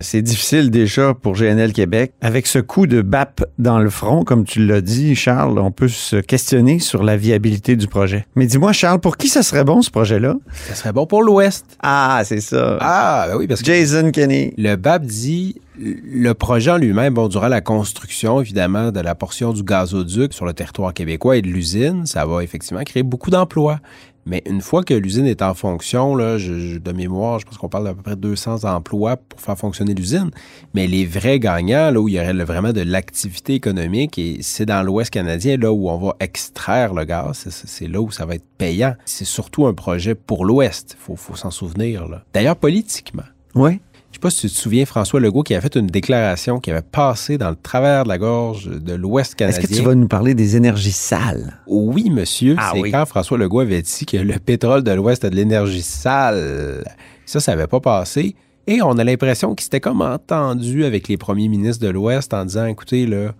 C'est 0.00 0.22
difficile 0.22 0.70
déjà 0.70 1.12
pour 1.12 1.34
GNL 1.34 1.74
Québec. 1.74 2.12
Avec 2.22 2.46
ce 2.46 2.58
coup 2.58 2.86
de 2.86 3.02
BAP 3.02 3.44
dans 3.58 3.78
le 3.78 3.90
front, 3.90 4.24
comme 4.24 4.44
tu 4.44 4.64
l'as 4.64 4.80
dit, 4.80 5.14
Charles, 5.14 5.58
on 5.58 5.70
peut 5.70 5.88
se 5.88 6.16
questionner 6.16 6.78
sur 6.78 7.04
la 7.04 7.18
viabilité 7.18 7.76
du 7.76 7.86
projet. 7.86 8.26
Mais 8.34 8.46
dis-moi, 8.46 8.72
Charles, 8.72 8.98
pour 8.98 9.18
qui 9.18 9.28
ça 9.28 9.42
serait 9.42 9.62
bon, 9.62 9.82
ce 9.82 9.90
projet-là? 9.90 10.36
Ça 10.68 10.74
serait 10.74 10.92
bon 10.94 11.04
pour 11.04 11.22
l'Ouest. 11.22 11.66
Ah, 11.82 12.22
c'est 12.24 12.40
ça. 12.40 12.78
Ah, 12.80 13.26
ben 13.28 13.36
oui, 13.36 13.46
parce 13.46 13.60
que 13.60 13.66
Jason 13.66 14.10
Kenney. 14.10 14.54
Le 14.56 14.76
BAP 14.76 15.02
dit 15.02 15.60
le 15.80 16.32
projet 16.34 16.70
en 16.72 16.76
lui-même, 16.76 17.14
bon, 17.14 17.28
durant 17.28 17.48
la 17.48 17.60
construction, 17.62 18.40
évidemment, 18.40 18.92
de 18.92 19.00
la 19.00 19.14
portion 19.14 19.52
du 19.52 19.62
gazoduc 19.62 20.34
sur 20.34 20.44
le 20.44 20.52
territoire 20.52 20.92
québécois 20.92 21.36
et 21.38 21.42
de 21.42 21.48
l'usine, 21.48 22.04
ça 22.06 22.26
va 22.26 22.42
effectivement 22.44 22.82
créer 22.84 23.02
beaucoup 23.02 23.30
d'emplois. 23.30 23.80
Mais 24.26 24.42
une 24.46 24.60
fois 24.60 24.84
que 24.84 24.92
l'usine 24.92 25.24
est 25.24 25.40
en 25.40 25.54
fonction, 25.54 26.14
là, 26.14 26.36
de 26.36 26.92
mémoire, 26.92 27.38
je 27.38 27.46
pense 27.46 27.56
qu'on 27.56 27.70
parle 27.70 27.84
d'à 27.84 27.94
peu 27.94 28.02
près 28.02 28.16
200 28.16 28.64
emplois 28.64 29.16
pour 29.16 29.40
faire 29.40 29.56
fonctionner 29.56 29.94
l'usine. 29.94 30.30
Mais 30.74 30.86
les 30.86 31.06
vrais 31.06 31.38
gagnants, 31.38 31.90
là 31.90 31.98
où 31.98 32.06
il 32.06 32.14
y 32.14 32.20
aurait 32.20 32.34
vraiment 32.44 32.74
de 32.74 32.82
l'activité 32.82 33.54
économique, 33.54 34.18
et 34.18 34.38
c'est 34.42 34.66
dans 34.66 34.82
l'Ouest 34.82 35.10
canadien, 35.10 35.56
là 35.56 35.72
où 35.72 35.88
on 35.88 35.96
va 35.96 36.16
extraire 36.20 36.92
le 36.92 37.04
gaz, 37.04 37.46
c'est- 37.48 37.88
là 37.88 38.02
où 38.02 38.10
ça 38.10 38.26
va 38.26 38.34
être 38.34 38.44
payant. 38.58 38.94
C'est 39.06 39.24
surtout 39.24 39.66
un 39.66 39.72
projet 39.72 40.14
pour 40.14 40.44
l'Ouest, 40.44 40.96
il 41.00 41.02
faut, 41.02 41.16
faut 41.16 41.34
s'en 41.36 41.50
souvenir. 41.50 42.06
D'ailleurs, 42.34 42.56
politiquement, 42.56 43.24
Oui. 43.54 43.80
Je 44.10 44.16
sais 44.16 44.20
pas 44.20 44.30
si 44.30 44.48
tu 44.48 44.48
te 44.54 44.58
souviens, 44.58 44.84
François 44.86 45.20
Legault, 45.20 45.42
qui 45.42 45.54
avait 45.54 45.62
fait 45.62 45.76
une 45.78 45.86
déclaration 45.86 46.58
qui 46.58 46.70
avait 46.72 46.82
passé 46.82 47.38
dans 47.38 47.50
le 47.50 47.56
travers 47.56 48.04
de 48.04 48.08
la 48.08 48.18
gorge 48.18 48.66
de 48.68 48.94
l'Ouest 48.94 49.32
Est-ce 49.32 49.36
canadien. 49.36 49.62
que 49.62 49.74
tu 49.74 49.82
vas 49.82 49.94
nous 49.94 50.08
parler 50.08 50.34
des 50.34 50.56
énergies 50.56 50.90
sales? 50.90 51.60
Oui, 51.68 52.10
monsieur. 52.10 52.56
Ah 52.58 52.72
c'est 52.74 52.80
oui. 52.80 52.90
quand 52.90 53.06
François 53.06 53.38
Legault 53.38 53.60
avait 53.60 53.82
dit 53.82 54.06
que 54.06 54.16
le 54.16 54.38
pétrole 54.40 54.82
de 54.82 54.90
l'Ouest 54.90 55.24
a 55.24 55.30
de 55.30 55.36
l'énergie 55.36 55.82
sale. 55.82 56.84
Ça, 57.24 57.38
ça 57.38 57.52
n'avait 57.52 57.68
pas 57.68 57.78
passé. 57.80 58.34
Et 58.66 58.82
on 58.82 58.98
a 58.98 59.04
l'impression 59.04 59.54
qu'il 59.54 59.64
s'était 59.64 59.80
comme 59.80 60.02
entendu 60.02 60.84
avec 60.84 61.06
les 61.06 61.16
premiers 61.16 61.48
ministres 61.48 61.84
de 61.84 61.90
l'Ouest 61.90 62.34
en 62.34 62.44
disant, 62.44 62.66
écoutez, 62.66 63.06
là, 63.06 63.32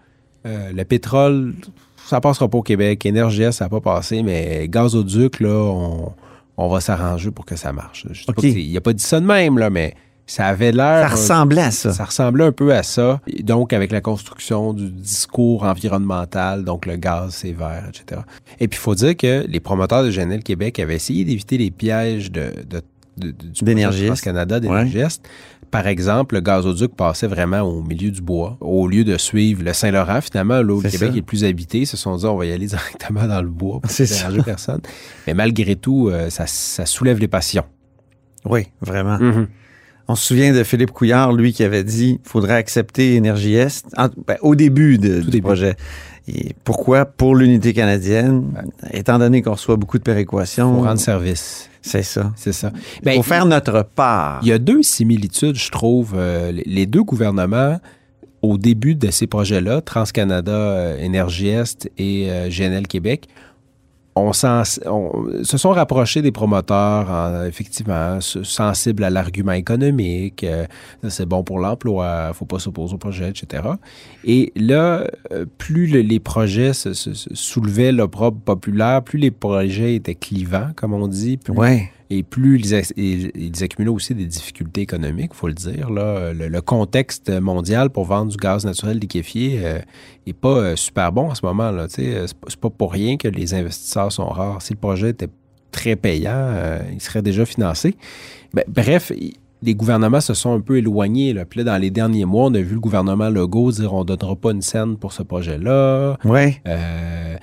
euh, 0.47 0.73
le 0.73 0.85
pétrole, 0.85 1.55
ça 2.07 2.21
passera 2.21 2.49
pas 2.49 2.59
au 2.59 2.63
Québec. 2.63 3.05
Énergie, 3.05 3.53
ça 3.53 3.65
n'a 3.65 3.69
pas 3.69 3.81
passé, 3.81 4.23
mais 4.23 4.69
gazoduc, 4.69 5.41
là, 5.41 5.51
on, 5.51 6.13
on 6.57 6.69
va 6.69 6.81
s'arranger 6.81 7.31
pour 7.31 7.45
que 7.45 7.57
ça 7.57 7.73
marche. 7.73 8.07
Je 8.11 8.21
sais 8.21 8.33
pas 8.33 8.41
il 8.43 8.73
n'a 8.73 8.81
pas 8.81 8.93
dit 8.93 9.03
ça 9.03 9.19
de 9.19 9.27
même, 9.27 9.59
là, 9.59 9.71
mais 9.71 9.95
ça 10.31 10.47
avait 10.47 10.71
l'air... 10.71 11.09
Ça 11.09 11.17
ressemblait 11.17 11.63
à 11.63 11.71
ça. 11.73 11.93
Ça 11.93 12.05
ressemblait 12.05 12.45
un 12.45 12.53
peu 12.53 12.73
à 12.73 12.85
ça. 12.85 13.21
Et 13.27 13.43
donc, 13.43 13.73
avec 13.73 13.91
la 13.91 14.01
construction 14.01 14.73
du 14.73 14.89
discours 14.89 15.65
environnemental, 15.65 16.65
donc 16.65 16.87
le 16.87 16.95
gaz, 16.95 17.35
c'est 17.35 17.51
vert, 17.51 17.89
etc. 17.89 18.21
Et 18.61 18.69
puis, 18.69 18.79
il 18.79 18.81
faut 18.81 18.95
dire 18.95 19.17
que 19.17 19.45
les 19.49 19.59
promoteurs 19.59 20.05
de 20.05 20.11
GNL 20.11 20.45
Québec 20.45 20.79
avaient 20.79 20.95
essayé 20.95 21.25
d'éviter 21.25 21.59
les 21.59 21.73
pièges 21.73 22.31
de, 22.31 22.53
de, 22.69 22.81
D'énergie. 23.61 24.09
Canada 24.23 24.61
d'énergiste. 24.61 25.29
Par 25.73 25.89
exemple, 25.89 26.37
le 26.37 26.41
gazoduc 26.41 26.95
passait 26.95 27.27
vraiment 27.27 27.63
au 27.63 27.83
milieu 27.83 28.13
du 28.13 28.23
bois. 28.23 28.57
Au 28.61 28.87
lieu 28.87 29.03
de 29.03 29.19
suivre 29.19 29.65
le 29.65 29.73
Saint-Laurent, 29.73 30.21
finalement, 30.21 30.63
là 30.63 30.75
où 30.75 30.81
le 30.81 30.89
C'est 30.89 30.97
Québec 30.97 31.11
ça. 31.11 31.17
est 31.17 31.21
le 31.21 31.27
plus 31.27 31.45
habité, 31.45 31.81
ils 31.81 31.87
se 31.87 31.97
sont 31.97 32.17
dit, 32.17 32.27
on 32.27 32.37
va 32.37 32.47
y 32.47 32.53
aller 32.53 32.67
directement 32.69 33.27
dans 33.27 33.43
le 33.43 33.49
bois 33.49 33.81
pour 33.81 33.91
déranger 33.91 34.43
personne. 34.45 34.81
Mais 35.27 35.35
malgré 35.35 35.75
tout, 35.75 36.09
euh, 36.09 36.31
ça, 36.31 36.47
ça 36.47 36.87
soulève 36.87 37.19
les 37.19 37.29
passions. 37.29 37.65
Oui, 38.45 38.69
vraiment. 38.81 39.19
Mhm. 39.19 39.49
On 40.11 40.17
se 40.17 40.27
souvient 40.27 40.53
de 40.53 40.65
Philippe 40.65 40.91
Couillard, 40.91 41.33
lui, 41.33 41.53
qui 41.53 41.63
avait 41.63 41.85
dit 41.85 42.19
qu'il 42.21 42.29
faudrait 42.31 42.55
accepter 42.55 43.15
Énergie 43.15 43.55
Est 43.55 43.85
en- 43.97 44.09
ben, 44.27 44.37
au 44.43 44.57
début 44.57 44.99
de- 44.99 45.21
du 45.21 45.31
début. 45.31 45.43
projet. 45.43 45.77
Et 46.27 46.55
pourquoi? 46.65 47.05
Pour 47.05 47.37
l'unité 47.37 47.73
canadienne, 47.73 48.45
étant 48.93 49.19
donné 49.21 49.41
qu'on 49.41 49.53
reçoit 49.53 49.77
beaucoup 49.77 49.99
de 49.99 50.03
péréquations. 50.03 50.75
Pour 50.75 50.85
rendre 50.85 50.99
service. 50.99 51.71
C'est 51.81 52.03
ça. 52.03 52.33
C'est 52.35 52.53
ça. 52.53 52.73
Il 52.99 53.05
Ben, 53.05 53.17
faut 53.19 53.23
faire 53.23 53.47
notre 53.47 53.85
part. 53.85 54.41
Il 54.43 54.49
y 54.49 54.53
a 54.53 54.59
deux 54.59 54.83
similitudes, 54.83 55.55
je 55.57 55.71
trouve. 55.71 56.15
Euh, 56.17 56.51
les- 56.51 56.65
les 56.67 56.87
deux 56.87 57.05
gouvernements 57.05 57.79
au 58.43 58.59
début 58.59 58.97
de 58.97 59.11
ces 59.13 59.29
projets-là, 59.29 59.81
TransCanada, 59.81 60.51
euh, 60.53 60.99
Énergie 60.99 61.49
Est 61.49 61.89
et 61.99 62.27
euh, 62.31 62.49
GNL 62.51 62.89
Québec, 62.89 63.29
on, 64.17 64.33
se 64.33 65.57
sont 65.57 65.71
rapprochés 65.71 66.23
des 66.23 66.33
promoteurs, 66.33 67.45
effectivement, 67.47 68.21
sensibles 68.21 69.05
à 69.05 69.11
l'argument 69.11 69.53
économique, 69.53 70.45
euh, 70.45 70.67
c'est 71.09 71.27
bon 71.27 71.43
pour 71.43 71.59
l'emploi, 71.59 72.33
faut 72.35 72.45
pas 72.45 72.59
s'opposer 72.59 72.95
au 72.95 72.99
projet, 72.99 73.31
etc. 73.31 73.63
Et 74.25 74.53
là, 74.57 75.07
euh, 75.33 75.47
plus 75.59 75.87
les 75.87 76.21
projets 76.21 76.73
se, 76.73 76.93
soulevaient 76.95 77.93
l'opprobre 77.93 78.41
populaire, 78.41 79.03
plus 79.03 79.19
les 79.19 79.31
projets 79.31 79.95
étaient 79.95 80.15
clivants, 80.15 80.71
comme 80.77 80.93
on 80.93 81.09
dit, 81.09 81.39
et 82.11 82.25
plus 82.25 82.61
ils, 82.97 83.31
ils, 83.37 83.65
accumulaient 83.65 83.93
aussi 83.93 84.15
des 84.17 84.27
difficultés 84.27 84.81
économiques, 84.81 85.31
il 85.33 85.37
faut 85.37 85.47
le 85.47 85.55
dire. 85.55 85.91
Là. 85.91 86.33
Le, 86.33 86.61
contexte 86.61 87.31
mondial 87.31 87.91
pour 87.91 88.05
vendre 88.05 88.33
du 88.33 88.37
gaz 88.37 88.67
naturel 88.67 88.99
liquéfié 88.99 89.59
n'est 89.59 90.33
euh, 90.33 90.33
pas 90.41 90.57
euh, 90.57 90.77
super 90.77 91.13
bon 91.13 91.31
en 91.31 91.35
ce 91.37 91.47
moment. 91.47 91.73
Ce 91.89 92.01
n'est 92.01 92.27
pas 92.61 92.71
pour 92.71 92.93
rien 92.93 93.17
que 93.17 93.29
les 93.29 93.55
investisseurs 93.55 94.11
sont 94.11 94.29
rares. 94.29 94.61
Si 94.61 94.73
le 94.73 94.79
projet 94.81 95.11
était 95.11 95.29
très 95.71 95.95
payant, 95.95 96.33
euh, 96.35 96.81
il 96.93 97.01
serait 97.01 97.23
déjà 97.23 97.47
financé. 97.47 97.97
Ben, 98.53 98.65
bref, 98.67 99.13
les 99.63 99.75
gouvernements 99.75 100.21
se 100.21 100.35
sont 100.35 100.55
un 100.55 100.61
peu 100.61 100.79
éloignés. 100.79 101.33
Là. 101.33 101.45
Puis 101.45 101.59
là, 101.59 101.73
dans 101.73 101.79
les 101.79 101.91
derniers 101.91 102.25
mois, 102.25 102.47
on 102.47 102.55
a 102.55 102.61
vu 102.61 102.75
le 102.75 102.81
gouvernement 102.81 103.29
Legault 103.29 103.73
dire 103.73 103.93
on 103.93 104.01
ne 104.01 104.05
donnera 104.05 104.37
pas 104.37 104.53
une 104.53 104.63
scène 104.63 104.97
pour 104.97 105.13
ce 105.13 105.23
projet-là. 105.23 106.17
Oui. 106.25 106.59
Euh, 106.67 107.37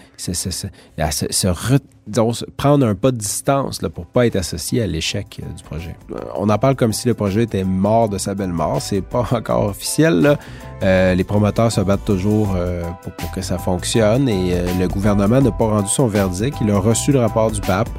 prendre 2.57 2.88
un 2.88 2.95
pas 2.95 3.12
de 3.12 3.17
distance 3.17 3.81
là, 3.81 3.89
pour 3.89 4.05
ne 4.05 4.09
pas 4.09 4.25
être 4.25 4.38
associé 4.38 4.81
à 4.81 4.88
l'échec 4.88 5.39
euh, 5.43 5.53
du 5.55 5.63
projet. 5.63 5.95
Euh, 6.12 6.15
on 6.36 6.50
en 6.50 6.57
parle 6.57 6.75
comme 6.75 6.93
si 6.93 7.07
le 7.07 7.13
projet 7.13 7.43
était 7.43 7.63
mort 7.63 8.09
de 8.09 8.17
sa 8.17 8.33
belle 8.33 8.53
mort. 8.53 8.81
C'est 8.81 9.01
pas 9.01 9.27
encore 9.31 9.65
officiel. 9.65 10.21
Là. 10.21 11.13
les 11.13 11.24
promoteurs 11.24 11.71
se 11.71 11.81
battent 11.81 12.05
toujours 12.05 12.55
pour, 13.03 13.12
pour, 13.13 13.31
que 13.31 13.41
ça 13.41 13.57
fonctionne 13.57 14.27
et 14.27 14.55
le 14.79 14.88
gouvernement 14.88 15.41
n'a 15.41 15.51
pas 15.51 15.65
rendu 15.65 15.89
son 15.89 16.07
verdict. 16.07 16.57
Il 16.62 16.71
a 16.71 16.79
reçu 16.79 17.12
le 17.12 17.19
rapport 17.19 17.51
du 17.51 17.62
pape 17.62 17.89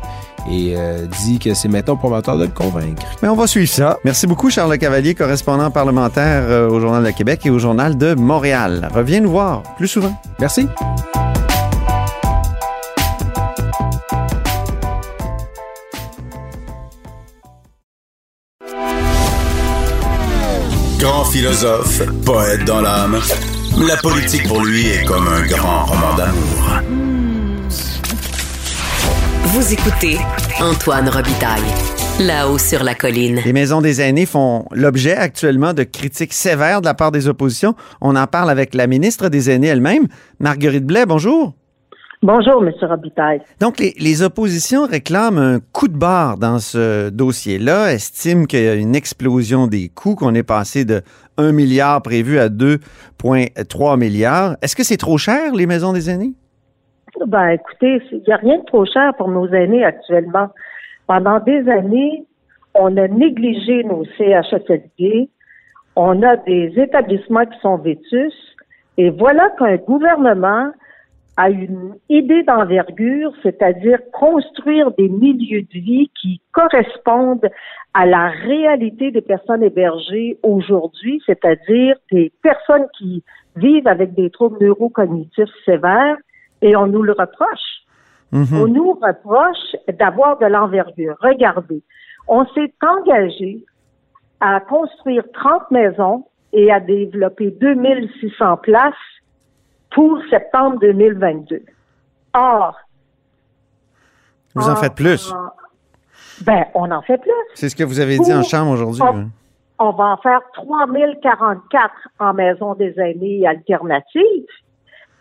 et 0.50 0.74
euh, 0.76 1.06
dit 1.24 1.38
que 1.38 1.54
c'est 1.54 1.68
maintenant 1.68 1.94
au 1.94 1.96
promoteur 1.96 2.36
de 2.36 2.44
le 2.44 2.50
convaincre. 2.50 3.02
Mais 3.22 3.28
on 3.28 3.36
va 3.36 3.46
suivre 3.46 3.68
ça. 3.68 3.98
Merci 4.04 4.26
beaucoup, 4.26 4.50
Charles 4.50 4.76
Cavalier, 4.78 5.14
correspondant 5.14 5.70
parlementaire 5.70 6.44
euh, 6.48 6.68
au 6.68 6.80
Journal 6.80 7.04
de 7.04 7.10
Québec 7.10 7.40
et 7.44 7.50
au 7.50 7.58
Journal 7.58 7.96
de 7.96 8.14
Montréal. 8.14 8.88
Reviens 8.94 9.20
nous 9.20 9.30
voir 9.30 9.62
plus 9.76 9.88
souvent. 9.88 10.14
Merci. 10.38 10.68
Grand 20.98 21.24
philosophe, 21.26 22.02
poète 22.24 22.64
dans 22.64 22.80
l'âme, 22.80 23.18
la 23.86 23.96
politique 23.98 24.48
pour 24.48 24.64
lui 24.64 24.88
est 24.88 25.04
comme 25.04 25.28
un 25.28 25.46
grand 25.46 25.84
roman 25.84 26.16
d'amour. 26.16 27.07
Vous 29.50 29.72
écoutez 29.72 30.18
Antoine 30.60 31.08
Robitaille. 31.08 31.62
Là-haut 32.20 32.58
sur 32.58 32.84
la 32.84 32.94
colline. 32.94 33.40
Les 33.46 33.54
maisons 33.54 33.80
des 33.80 34.02
aînés 34.02 34.26
font 34.26 34.66
l'objet 34.72 35.16
actuellement 35.16 35.72
de 35.72 35.84
critiques 35.84 36.34
sévères 36.34 36.82
de 36.82 36.86
la 36.86 36.92
part 36.92 37.12
des 37.12 37.28
oppositions. 37.28 37.74
On 38.02 38.14
en 38.14 38.26
parle 38.26 38.50
avec 38.50 38.74
la 38.74 38.86
ministre 38.86 39.30
des 39.30 39.48
aînés 39.48 39.68
elle-même, 39.68 40.06
Marguerite 40.38 40.84
Blais. 40.84 41.06
Bonjour. 41.06 41.54
Bonjour, 42.20 42.62
M. 42.62 42.72
Robitaille. 42.82 43.40
Donc, 43.58 43.78
les, 43.78 43.94
les, 43.98 44.20
oppositions 44.20 44.86
réclament 44.86 45.38
un 45.38 45.60
coup 45.72 45.88
de 45.88 45.96
barre 45.96 46.36
dans 46.36 46.58
ce 46.58 47.08
dossier-là, 47.08 47.94
estiment 47.94 48.44
qu'il 48.44 48.64
y 48.64 48.68
a 48.68 48.74
une 48.74 48.94
explosion 48.94 49.66
des 49.66 49.88
coûts, 49.88 50.14
qu'on 50.14 50.34
est 50.34 50.42
passé 50.42 50.84
de 50.84 51.00
1 51.38 51.52
milliard 51.52 52.02
prévu 52.02 52.38
à 52.38 52.50
2,3 52.50 53.98
milliards. 53.98 54.56
Est-ce 54.60 54.76
que 54.76 54.84
c'est 54.84 54.98
trop 54.98 55.16
cher, 55.16 55.54
les 55.54 55.64
maisons 55.64 55.94
des 55.94 56.10
aînés? 56.10 56.34
Ben, 57.26 57.50
écoutez, 57.50 58.00
il 58.12 58.22
n'y 58.26 58.32
a 58.32 58.36
rien 58.36 58.58
de 58.58 58.64
trop 58.64 58.84
cher 58.84 59.12
pour 59.16 59.28
nos 59.28 59.48
aînés 59.48 59.84
actuellement. 59.84 60.48
Pendant 61.06 61.40
des 61.40 61.68
années, 61.68 62.24
on 62.74 62.96
a 62.96 63.08
négligé 63.08 63.82
nos 63.84 64.04
CHSLD. 64.16 65.28
On 65.96 66.22
a 66.22 66.36
des 66.36 66.72
établissements 66.76 67.46
qui 67.46 67.58
sont 67.60 67.78
vétus. 67.78 68.34
Et 68.98 69.10
voilà 69.10 69.50
qu'un 69.58 69.76
gouvernement 69.76 70.70
a 71.36 71.50
une 71.50 71.94
idée 72.08 72.42
d'envergure, 72.42 73.32
c'est-à-dire 73.42 73.98
construire 74.12 74.90
des 74.92 75.08
milieux 75.08 75.62
de 75.62 75.78
vie 75.78 76.10
qui 76.20 76.40
correspondent 76.52 77.48
à 77.94 78.06
la 78.06 78.28
réalité 78.28 79.12
des 79.12 79.20
personnes 79.20 79.62
hébergées 79.62 80.38
aujourd'hui, 80.42 81.22
c'est-à-dire 81.26 81.96
des 82.10 82.32
personnes 82.42 82.86
qui 82.98 83.22
vivent 83.56 83.86
avec 83.86 84.14
des 84.14 84.30
troubles 84.30 84.58
neurocognitifs 84.60 85.48
sévères 85.64 86.16
et 86.62 86.76
on 86.76 86.86
nous 86.86 87.02
le 87.02 87.12
reproche. 87.12 87.84
Mhm. 88.32 88.60
On 88.60 88.66
nous 88.68 88.92
reproche 88.92 89.76
d'avoir 89.98 90.38
de 90.38 90.46
l'envergure. 90.46 91.16
Regardez, 91.20 91.82
on 92.26 92.44
s'est 92.46 92.72
engagé 92.82 93.64
à 94.40 94.60
construire 94.60 95.24
30 95.32 95.70
maisons 95.70 96.24
et 96.52 96.70
à 96.70 96.80
développer 96.80 97.50
2600 97.50 98.58
places 98.58 98.94
pour 99.90 100.20
septembre 100.30 100.78
2022. 100.80 101.62
Or, 102.34 102.76
vous 104.54 104.68
en, 104.68 104.76
faites 104.76 104.94
plus. 104.94 105.32
ben, 106.44 106.64
on 106.74 106.90
en 106.90 107.02
fait 107.02 107.18
plus. 107.18 107.30
C'est 107.54 107.68
ce 107.68 107.76
que 107.76 107.84
vous 107.84 108.00
avez 108.00 108.18
dit 108.18 108.32
en 108.32 108.42
chambre 108.42 108.72
aujourd'hui. 108.72 109.02
On, 109.02 109.30
on, 109.78 109.92
va 109.92 110.04
en 110.04 110.16
faire 110.18 110.40
3044 110.54 111.92
en 112.18 112.34
maison 112.34 112.74
des 112.74 112.94
aînés 112.98 113.46
alternatives 113.46 114.46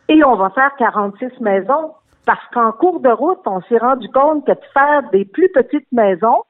et 0.10 0.24
on 0.24 0.36
va 0.36 0.50
faire 0.52 0.76
46 0.78 1.40
maisons 1.42 1.94
parce 2.26 2.46
qu'en 2.54 2.72
cours 2.74 3.00
de 3.00 3.10
route, 3.10 3.40
on 3.46 3.62
s'est 3.62 3.78
rendu 3.78 4.10
compte 4.10 4.46
que 4.46 4.52
de 4.52 4.66
faire 4.74 5.10
des 5.12 5.26
plus 5.26 5.50
petites 5.50 5.90
maisons, 5.92 6.44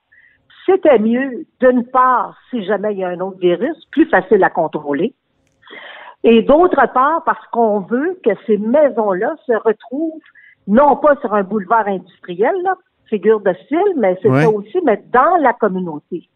c'était 0.65 0.99
mieux, 0.99 1.45
d'une 1.59 1.85
part, 1.85 2.35
si 2.49 2.65
jamais 2.65 2.93
il 2.93 2.99
y 2.99 3.03
a 3.03 3.09
un 3.09 3.19
autre 3.19 3.39
virus, 3.39 3.77
plus 3.91 4.07
facile 4.09 4.43
à 4.43 4.49
contrôler. 4.49 5.13
Et 6.23 6.41
d'autre 6.41 6.81
part, 6.93 7.23
parce 7.23 7.45
qu'on 7.51 7.81
veut 7.81 8.19
que 8.25 8.31
ces 8.47 8.57
maisons-là 8.57 9.35
se 9.45 9.53
retrouvent 9.53 10.19
non 10.67 10.97
pas 10.97 11.15
sur 11.17 11.33
un 11.33 11.43
boulevard 11.43 11.87
industriel, 11.87 12.53
là, 12.63 12.75
figure 13.05 13.39
de 13.39 13.53
style, 13.65 13.93
mais 13.95 14.17
c'est 14.21 14.29
ça 14.29 14.49
aussi, 14.49 14.79
mais 14.83 15.01
dans 15.13 15.37
la 15.37 15.53
communauté. 15.53 16.27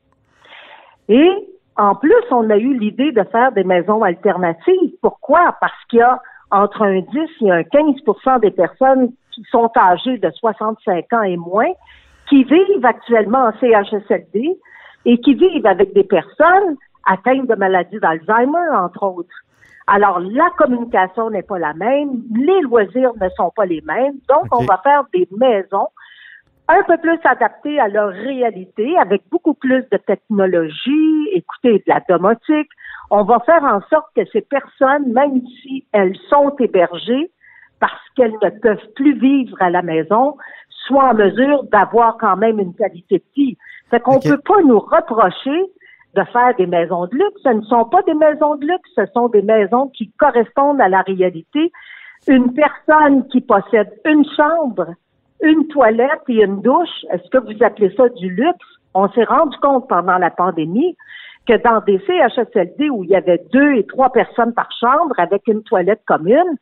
Et 1.10 1.30
en 1.76 1.96
plus, 1.96 2.24
on 2.32 2.50
a 2.50 2.58
eu 2.58 2.78
l'idée 2.78 3.12
de 3.12 3.24
faire 3.24 3.52
des 3.52 3.64
maisons 3.64 4.04
alternatives. 4.04 4.94
Pourquoi? 5.02 5.56
Parce 5.60 5.74
qu'il 5.90 6.00
y 6.00 6.04
a 6.04 6.22
entre 6.52 6.84
un 6.84 7.00
10 7.00 7.06
et 7.42 7.52
un 7.52 7.62
15% 7.62 8.42
des 8.42 8.52
personnes 8.52 9.12
qui 9.32 9.44
sont 9.50 9.72
âgées 9.78 10.18
de 10.18 10.30
65 10.30 11.14
ans 11.14 11.22
et 11.24 11.38
moins 11.38 11.72
qui 12.30 12.44
vivent 12.44 12.86
actuellement 12.86 13.46
en 13.46 13.52
CHSLD 13.60 14.58
et 15.06 15.18
qui 15.20 15.34
vivent 15.34 15.66
avec 15.66 15.94
des 15.94 16.04
personnes 16.04 16.78
atteintes 17.06 17.48
de 17.48 17.56
maladies 17.56 18.00
d'Alzheimer, 18.00 18.70
entre 18.76 19.04
autres. 19.04 19.36
Alors, 19.88 20.20
la 20.20 20.50
communication 20.58 21.30
n'est 21.30 21.42
pas 21.42 21.60
la 21.60 21.74
même, 21.74 22.22
les 22.36 22.62
loisirs 22.62 23.12
ne 23.20 23.28
sont 23.30 23.52
pas 23.56 23.66
les 23.66 23.82
mêmes, 23.82 24.16
donc 24.30 24.46
on 24.52 24.64
va 24.64 24.80
faire 24.84 25.04
des 25.14 25.28
maisons 25.36 25.88
un 26.68 26.84
peu 26.84 26.98
plus 26.98 27.20
adaptées 27.26 27.80
à 27.80 27.88
leur 27.88 28.10
réalité, 28.10 28.98
avec 28.98 29.24
beaucoup 29.30 29.54
plus 29.54 29.84
de 29.92 29.98
technologie, 29.98 31.28
écoutez, 31.34 31.80
de 31.80 31.84
la 31.88 32.02
domotique, 32.08 32.70
on 33.12 33.24
va 33.24 33.40
faire 33.42 33.64
en 33.64 33.82
sorte 33.90 34.08
que 34.16 34.22
ces 34.32 34.42
personnes, 34.42 35.12
même 35.12 35.42
si 35.62 35.86
elles 35.92 36.16
sont 36.30 36.56
hébergées, 36.60 37.30
parce 37.82 38.02
qu'elles 38.16 38.38
ne 38.42 38.50
peuvent 38.50 38.88
plus 38.96 39.20
vivre 39.20 39.58
à 39.60 39.70
la 39.70 39.82
maison, 39.82 40.38
soient 40.88 41.10
en 41.10 41.14
mesure 41.14 41.66
d'avoir 41.66 42.18
quand 42.18 42.38
même 42.38 42.60
une 42.60 42.74
qualité 42.74 43.18
de 43.18 43.24
vie. 43.36 43.58
Fait 43.90 44.00
qu'on 44.00 44.16
ne 44.16 44.30
peut 44.30 44.42
pas 44.42 44.62
nous 44.64 44.80
reprocher 44.80 45.62
de 46.16 46.24
faire 46.32 46.56
des 46.58 46.68
maisons 46.68 47.06
de 47.08 47.16
luxe. 47.16 47.42
Ce 47.44 47.50
ne 47.50 47.62
sont 47.64 47.84
pas 47.86 48.02
des 48.04 48.14
maisons 48.14 48.56
de 48.56 48.66
luxe, 48.66 48.90
ce 48.96 49.06
sont 49.14 49.28
des 49.28 49.42
maisons 49.42 49.90
qui 49.90 50.10
correspondent 50.18 50.80
à 50.80 50.88
la 50.88 51.02
réalité. 51.02 51.72
Une 52.28 52.54
personne 52.54 53.28
qui 53.28 53.42
possède 53.42 53.92
une 54.06 54.24
chambre, 54.38 54.88
une 55.42 55.68
toilette 55.68 56.22
et 56.30 56.44
une 56.44 56.62
douche, 56.62 57.06
est-ce 57.12 57.30
que 57.30 57.40
vous 57.40 57.62
appelez 57.62 57.94
ça 57.98 58.08
du 58.10 58.30
luxe? 58.30 58.68
On 58.94 59.10
s'est 59.10 59.26
rendu 59.26 59.58
compte 59.58 59.90
pendant 59.90 60.18
la 60.18 60.30
pandémie 60.30 60.96
que 61.48 61.54
dans 61.64 61.82
des 61.82 62.00
CHSLD 62.06 62.90
où 62.90 63.04
il 63.04 63.10
y 63.10 63.16
avait 63.16 63.42
deux 63.52 63.74
et 63.76 63.86
trois 63.86 64.12
personnes 64.12 64.54
par 64.54 64.70
chambre 64.80 65.16
avec 65.18 65.48
une 65.48 65.64
toilette 65.64 66.02
commune, 66.06 66.58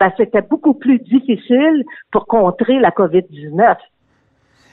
ben, 0.00 0.10
c'était 0.16 0.42
beaucoup 0.42 0.74
plus 0.74 0.98
difficile 0.98 1.84
pour 2.10 2.26
contrer 2.26 2.78
la 2.80 2.90
COVID-19. 2.90 3.76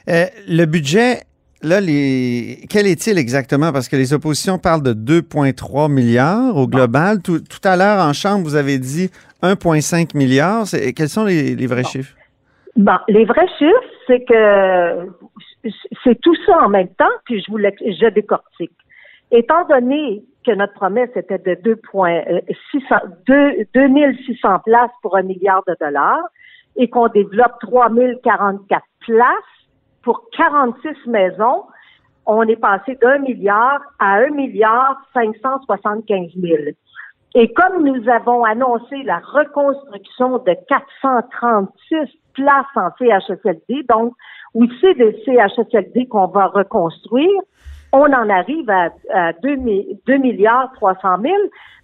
Euh, 0.10 0.26
le 0.48 0.66
budget, 0.66 1.20
là, 1.62 1.80
les... 1.80 2.66
quel 2.70 2.88
est-il 2.88 3.20
exactement? 3.20 3.72
Parce 3.72 3.88
que 3.88 3.96
les 3.96 4.14
oppositions 4.14 4.58
parlent 4.58 4.82
de 4.82 4.94
2,3 4.94 5.92
milliards 5.92 6.58
au 6.58 6.68
global. 6.68 7.22
Tout, 7.22 7.42
à 7.64 7.76
l'heure, 7.76 8.04
en 8.04 8.14
Chambre, 8.14 8.44
vous 8.44 8.56
avez 8.56 8.80
dit 8.80 9.12
1,5 9.44 10.18
milliard. 10.18 10.66
Quels 10.96 11.10
sont 11.10 11.26
les, 11.26 11.68
vrais 11.68 11.84
chiffres? 11.84 12.16
Bon, 12.76 12.98
les 13.08 13.26
vrais 13.26 13.48
chiffres, 13.60 13.92
c'est 14.08 14.24
que 14.24 15.08
c'est 16.04 16.20
tout 16.20 16.36
ça 16.48 16.64
en 16.64 16.70
même 16.70 16.90
temps, 16.98 17.06
puis 17.26 17.44
je 17.44 17.52
vous 17.52 17.60
je 17.60 18.10
décortique. 18.10 18.72
Étant 19.32 19.66
donné 19.66 20.24
que 20.46 20.52
notre 20.52 20.74
promesse 20.74 21.10
était 21.16 21.38
de 21.38 21.56
2,600 21.64 22.96
2 23.28 23.68
2600 23.74 24.60
places 24.66 24.92
pour 25.02 25.16
un 25.16 25.24
milliard 25.24 25.64
de 25.68 25.76
dollars 25.80 26.24
et 26.76 26.90
qu'on 26.90 27.08
développe 27.08 27.54
3044 27.62 28.84
places 29.00 29.28
pour 30.04 30.24
46 30.36 30.90
maisons, 31.08 31.64
on 32.26 32.44
est 32.44 32.56
passé 32.56 32.98
d'un 33.02 33.20
milliard 33.20 33.82
à 34.00 34.16
un 34.16 34.30
milliard 34.30 34.98
575 35.14 36.32
000. 36.36 36.56
Et 37.36 37.54
comme 37.54 37.86
nous 37.86 38.10
avons 38.10 38.44
annoncé 38.44 39.04
la 39.04 39.20
reconstruction 39.20 40.40
de 40.40 40.56
436 40.68 41.96
places 42.34 42.66
en 42.76 42.90
CHSLD, 42.98 43.84
donc 43.88 44.14
aussi 44.54 44.94
des 44.96 45.22
CHSLD 45.24 46.08
qu'on 46.08 46.28
va 46.28 46.48
reconstruire, 46.48 47.42
on 47.94 48.06
en 48.06 48.30
arrive 48.30 48.70
à, 48.70 48.90
2, 49.44 50.18
milliards 50.18 50.72
300 50.76 51.22
000. 51.22 51.34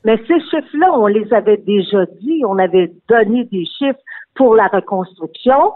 Mais 0.06 0.18
ces 0.28 0.40
chiffres-là, 0.40 0.94
on 0.94 1.08
les 1.08 1.32
avait 1.34 1.58
déjà 1.58 2.06
dit, 2.22 2.44
on 2.46 2.58
avait 2.58 2.92
donné 3.10 3.44
des 3.46 3.66
chiffres 3.66 4.00
pour 4.36 4.56
la 4.56 4.68
reconstruction, 4.68 5.74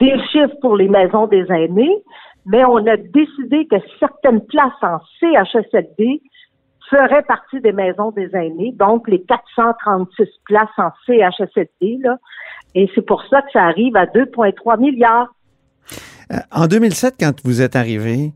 des 0.00 0.16
chiffres 0.32 0.56
pour 0.60 0.76
les 0.76 0.88
maisons 0.88 1.26
des 1.26 1.44
aînés, 1.50 2.02
mais 2.46 2.64
on 2.64 2.86
a 2.86 2.96
décidé 2.96 3.66
que 3.66 3.76
certaines 3.98 4.44
places 4.46 4.72
en 4.82 4.98
CHSLD 5.20 6.22
feraient 6.90 7.22
partie 7.22 7.60
des 7.60 7.72
maisons 7.72 8.10
des 8.12 8.28
aînés, 8.34 8.72
donc 8.78 9.08
les 9.08 9.22
436 9.22 10.26
places 10.44 10.68
en 10.78 10.90
CHSLD, 11.06 11.98
là, 12.02 12.16
et 12.74 12.90
c'est 12.94 13.02
pour 13.02 13.22
ça 13.24 13.42
que 13.42 13.50
ça 13.52 13.64
arrive 13.64 13.96
à 13.96 14.06
2,3 14.06 14.78
milliards. 14.78 15.28
Euh, 16.32 16.36
en 16.52 16.66
2007, 16.66 17.14
quand 17.18 17.32
vous 17.44 17.62
êtes 17.62 17.76
arrivé 17.76 18.32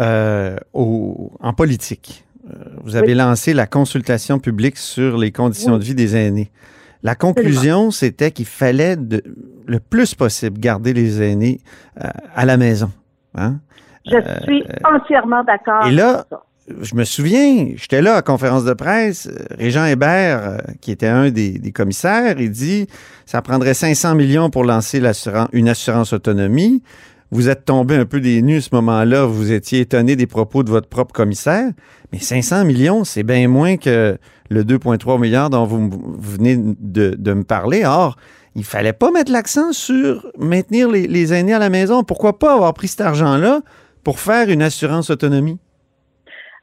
euh, 0.00 0.56
en 0.72 1.52
politique, 1.52 2.24
euh, 2.48 2.56
vous 2.82 2.96
avez 2.96 3.14
lancé 3.14 3.54
la 3.54 3.66
consultation 3.66 4.38
publique 4.38 4.76
sur 4.76 5.16
les 5.16 5.32
conditions 5.32 5.78
de 5.78 5.84
vie 5.84 5.94
des 5.94 6.16
aînés. 6.16 6.50
La 7.02 7.14
conclusion, 7.14 7.90
c'était 7.90 8.30
qu'il 8.30 8.46
fallait 8.46 8.96
le 9.66 9.80
plus 9.80 10.14
possible 10.14 10.58
garder 10.58 10.94
les 10.94 11.20
aînés 11.22 11.60
à 12.34 12.46
la 12.46 12.56
maison. 12.56 12.90
Hein? 13.34 13.58
Je 14.06 14.16
suis 14.42 14.64
entièrement 14.84 15.44
d'accord. 15.44 15.86
Et 15.86 15.90
là, 15.90 16.24
je 16.80 16.94
me 16.94 17.04
souviens, 17.04 17.68
j'étais 17.76 18.00
là 18.00 18.12
à 18.12 18.14
la 18.16 18.22
conférence 18.22 18.64
de 18.64 18.72
presse, 18.72 19.28
Régent 19.50 19.84
Hébert, 19.84 20.40
euh, 20.42 20.58
qui 20.80 20.90
était 20.90 21.08
un 21.08 21.30
des, 21.30 21.72
commissaires, 21.72 22.40
il 22.40 22.50
dit 22.50 22.86
ça 23.26 23.42
prendrait 23.42 23.74
500 23.74 24.14
millions 24.14 24.50
pour 24.50 24.64
lancer 24.64 25.02
une 25.52 25.68
assurance 25.68 26.12
autonomie. 26.12 26.82
Vous 27.34 27.48
êtes 27.48 27.64
tombé 27.64 27.96
un 27.96 28.04
peu 28.04 28.20
des 28.20 28.42
nues 28.42 28.58
à 28.58 28.60
ce 28.60 28.72
moment-là, 28.76 29.26
vous 29.26 29.50
étiez 29.50 29.80
étonné 29.80 30.14
des 30.14 30.28
propos 30.28 30.62
de 30.62 30.70
votre 30.70 30.88
propre 30.88 31.12
commissaire, 31.12 31.72
mais 32.12 32.18
500 32.18 32.64
millions, 32.64 33.02
c'est 33.02 33.24
bien 33.24 33.48
moins 33.48 33.76
que 33.76 34.16
le 34.50 34.62
2,3 34.62 35.20
milliards 35.20 35.50
dont 35.50 35.64
vous, 35.64 35.90
venez 36.16 36.54
de, 36.56 37.32
me 37.34 37.42
parler. 37.42 37.82
Or, 37.84 38.14
il 38.54 38.62
fallait 38.62 38.92
pas 38.92 39.10
mettre 39.10 39.32
l'accent 39.32 39.72
sur 39.72 40.30
maintenir 40.38 40.88
les, 40.88 41.08
les 41.08 41.34
aînés 41.34 41.54
à 41.54 41.58
la 41.58 41.70
maison. 41.70 42.04
Pourquoi 42.04 42.38
pas 42.38 42.52
avoir 42.52 42.72
pris 42.72 42.86
cet 42.86 43.00
argent-là 43.00 43.62
pour 44.04 44.20
faire 44.20 44.48
une 44.48 44.62
assurance 44.62 45.10
autonomie? 45.10 45.58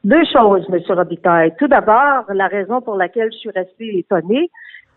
Deux 0.05 0.23
choses, 0.31 0.65
M. 0.71 0.79
Robitaille. 0.87 1.53
Tout 1.59 1.67
d'abord, 1.67 2.23
la 2.33 2.47
raison 2.47 2.79
pour 2.79 2.95
laquelle 2.95 3.29
je 3.33 3.39
suis 3.39 3.51
restée 3.51 3.99
étonnée, 3.99 4.49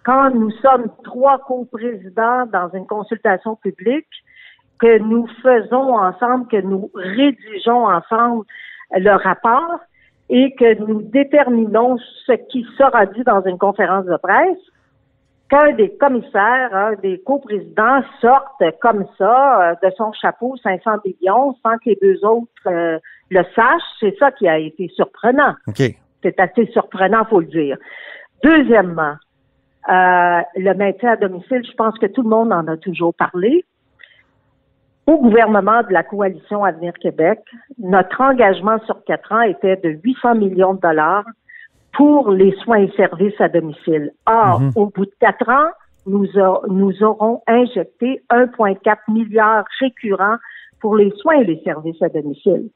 quand 0.05 0.31
nous 0.31 0.53
sommes 0.63 0.87
trois 1.03 1.41
co-présidents 1.41 2.47
dans 2.53 2.71
une 2.75 2.87
consultation 2.87 3.57
publique, 3.57 4.07
que 4.79 4.99
nous 4.99 5.27
faisons 5.43 5.97
ensemble, 5.97 6.49
que 6.49 6.61
nous 6.61 6.91
rédigeons 6.95 7.87
ensemble 7.87 8.45
le 8.93 9.13
rapport 9.13 9.81
et 10.29 10.55
que 10.55 10.79
nous 10.87 11.03
déterminons 11.03 11.99
ce 12.27 12.33
qui 12.33 12.67
sera 12.79 13.07
dit 13.07 13.23
dans 13.25 13.43
une 13.43 13.59
conférence 13.59 14.07
de 14.07 14.17
presse, 14.17 14.59
qu'un 15.51 15.73
des 15.73 15.91
commissaires, 15.97 16.75
un 16.75 16.95
des 16.95 17.21
coprésidents 17.21 18.01
sorte 18.21 18.63
comme 18.81 19.05
ça 19.19 19.73
euh, 19.73 19.75
de 19.83 19.93
son 19.97 20.13
chapeau 20.13 20.57
500 20.63 20.91
millions 21.05 21.55
sans 21.63 21.77
que 21.79 21.91
les 21.91 21.99
deux 22.01 22.25
autres 22.25 22.49
euh, 22.67 22.99
le 23.31 23.43
sachent, 23.55 23.83
c'est 24.01 24.17
ça 24.19 24.33
qui 24.33 24.49
a 24.49 24.59
été 24.59 24.89
surprenant. 24.89 25.55
C'est 26.23 26.41
assez 26.41 26.67
surprenant, 26.73 27.27
faut 27.27 27.41
le 27.41 27.47
dire. 27.47 27.77
Deuxièmement, 28.43 29.17
euh, 29.89 30.41
le 30.57 30.73
maintien 30.73 31.13
à 31.13 31.17
domicile, 31.17 31.63
je 31.65 31.75
pense 31.77 31.99
que 31.99 32.07
tout 32.07 32.23
le 32.23 32.31
monde 32.31 32.53
en 32.53 32.67
a 32.67 32.77
toujours 32.79 33.15
parlé. 33.15 33.65
Au 35.07 35.19
gouvernement 35.19 35.83
de 35.83 35.93
la 35.93 36.03
coalition 36.03 36.65
Avenir 36.65 36.95
Québec, 36.95 37.41
notre 37.79 38.21
engagement 38.21 38.79
sur 38.87 39.05
quatre 39.05 39.33
ans 39.33 39.43
était 39.43 39.77
de 39.77 39.91
800 40.03 40.37
millions 40.37 40.75
de 40.75 40.81
dollars 40.81 41.25
pour 41.93 42.31
les 42.31 42.53
soins 42.65 42.79
et 42.79 42.91
services 42.97 43.39
à 43.41 43.49
domicile. 43.49 44.13
Or, 44.27 44.61
mhm. 44.61 44.73
au 44.77 44.87
bout 44.87 45.05
de 45.05 45.15
quatre 45.21 45.49
ans, 45.49 45.71
nous, 46.07 46.27
nous 46.69 47.03
aurons 47.03 47.43
injecté 47.47 48.23
1,4 48.31 48.97
milliard 49.09 49.65
récurrent 49.81 50.37
pour 50.81 50.97
les 50.97 51.11
soins 51.17 51.37
et 51.37 51.45
les 51.45 51.63
services 51.65 52.01
à 52.03 52.09
domicile. 52.09 52.69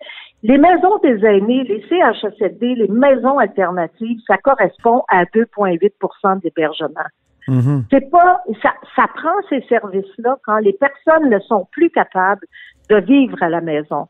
Les 0.42 0.56
maisons 0.56 0.98
des 1.02 1.24
aînés, 1.26 1.64
les 1.64 1.84
CHSLD, 1.88 2.74
les 2.74 2.88
maisons 2.88 3.38
alternatives, 3.38 4.20
ça 4.26 4.38
correspond 4.38 5.02
à 5.08 5.24
2,8% 5.24 6.40
d'hébergement. 6.40 7.04
Mhm. 7.48 7.84
C'est 7.90 8.11
pas, 8.11 8.42
ça, 8.62 8.74
ça 8.94 9.06
prend 9.14 9.34
ces 9.48 9.62
services-là 9.62 10.37
quand 10.44 10.58
les 10.58 10.74
personnes 10.74 11.30
ne 11.30 11.38
sont 11.40 11.66
plus 11.72 11.90
capables 11.90 12.46
de 12.90 12.96
vivre 12.96 13.42
à 13.42 13.48
la 13.48 13.61
maison. 13.61 14.08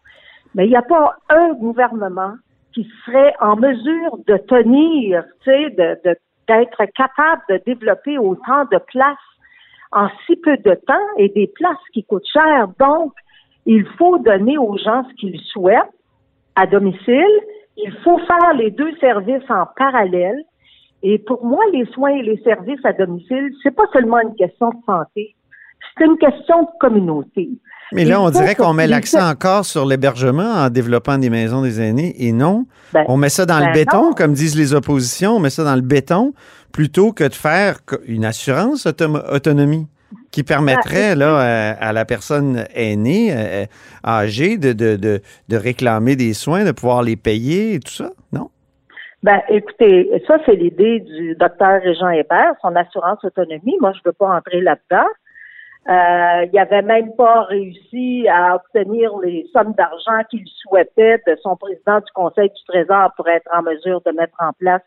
Mais 0.55 0.67
il 0.67 0.71
n'y 0.71 0.77
a 0.77 0.83
pas 0.83 1.17
un 1.29 1.53
gouvernement 1.55 2.35
qui 2.73 2.89
serait 3.05 3.35
en 3.41 3.57
mesure 3.57 4.19
de 4.27 4.37
tenir, 4.37 5.25
tu 5.43 5.51
sais, 5.51 5.71
de, 5.71 6.17
d'être 6.49 6.85
capable 6.95 7.43
de 7.49 7.61
développer 7.65 8.19
autant 8.19 8.65
de 8.71 8.79
places 8.79 9.17
en 9.93 10.09
si 10.27 10.37
peu 10.37 10.57
de 10.57 10.75
temps 10.87 11.09
et 11.17 11.29
des 11.31 11.51
places 11.55 11.77
qui 11.93 12.05
coûtent 12.05 12.29
cher. 12.33 12.69
Donc, 12.79 13.13
il 13.67 13.85
faut 13.97 14.19
donner 14.19 14.59
aux 14.59 14.77
gens 14.77 15.05
ce 15.09 15.15
qu'ils 15.15 15.41
souhaitent 15.53 15.95
à 16.57 16.67
domicile. 16.67 17.41
Il 17.77 17.93
faut 18.03 18.19
faire 18.19 18.55
les 18.55 18.71
deux 18.71 18.95
services 18.97 19.49
en 19.51 19.67
parallèle. 19.77 20.43
Et 21.03 21.19
pour 21.19 21.45
moi, 21.45 21.63
les 21.73 21.87
soins 21.87 22.11
et 22.11 22.23
les 22.23 22.41
services 22.43 22.85
à 22.85 22.93
domicile, 22.93 23.51
c'est 23.63 23.75
pas 23.75 23.85
seulement 23.93 24.21
une 24.21 24.35
question 24.35 24.71
de 24.71 24.77
santé, 24.85 25.37
c'est 25.97 26.05
une 26.05 26.19
question 26.19 26.63
de 26.63 26.69
communauté. 26.81 27.51
Mais 27.93 28.05
là, 28.05 28.21
on 28.21 28.31
dirait 28.31 28.55
qu'on 28.55 28.75
met 28.75 28.87
l'accent 28.87 29.31
encore 29.31 29.65
sur 29.65 29.87
l'hébergement 29.87 30.43
en 30.43 30.69
développant 30.69 31.17
des 31.17 31.31
maisons 31.31 31.63
des 31.63 31.81
aînés 31.81 32.15
et 32.19 32.33
non. 32.33 32.67
Ben, 32.93 33.05
on 33.09 33.17
met 33.17 33.31
ça 33.31 33.47
dans 33.47 33.59
le 33.59 33.67
ben 33.67 33.73
béton, 33.73 34.13
comme 34.13 34.35
disent 34.35 34.57
les 34.57 34.75
oppositions, 34.75 35.37
on 35.37 35.41
met 35.41 35.51
ça 35.51 35.65
dans 35.65 35.75
le 35.75 35.83
béton 35.83 36.35
plutôt 36.73 37.13
que 37.13 37.25
de 37.25 37.35
faire 37.35 37.79
une 38.07 38.25
assurance 38.27 38.87
autonomie 38.87 39.87
qui 40.31 40.43
permettrait 40.43 41.15
ben, 41.15 41.21
là, 41.21 41.77
à, 41.81 41.93
la 41.93 42.05
personne 42.05 42.67
aînée, 42.75 43.31
euh, 43.33 43.65
âgée, 44.05 44.59
de, 44.59 44.73
de, 44.73 44.97
de, 44.97 45.57
réclamer 45.57 46.17
des 46.17 46.35
soins, 46.35 46.65
de 46.65 46.73
pouvoir 46.73 47.03
les 47.03 47.17
payer 47.17 47.75
et 47.75 47.81
tout 47.81 47.93
ça, 47.93 48.11
non? 48.33 48.51
Ben, 49.23 49.43
écoutez, 49.49 50.11
ça, 50.29 50.39
c'est 50.47 50.55
l'idée 50.55 51.01
du 51.01 51.35
docteur 51.35 51.83
Régent 51.83 52.11
Hébert, 52.11 52.55
son 52.63 52.77
assurance 52.77 53.25
autonomie. 53.25 53.77
Moi, 53.81 53.93
je 53.93 53.99
ne 53.99 54.03
veux 54.07 54.13
pas 54.13 54.37
entrer 54.37 54.61
là-dedans. 54.61 55.09
Euh, 55.89 56.47
il 56.53 56.55
n'avait 56.55 56.83
même 56.83 57.15
pas 57.17 57.43
réussi 57.45 58.29
à 58.29 58.57
obtenir 58.57 59.17
les 59.19 59.47
sommes 59.53 59.73
d'argent 59.73 60.23
qu'il 60.31 60.45
souhaitait 60.47 61.21
de 61.27 61.37
son 61.43 61.57
président 61.57 61.99
du 61.99 62.13
Conseil 62.15 62.51
du 62.51 62.65
Trésor 62.69 63.11
pour 63.17 63.27
être 63.29 63.49
en 63.53 63.63
mesure 63.63 64.01
de 64.03 64.13
mettre 64.13 64.37
en 64.39 64.53
place 64.53 64.83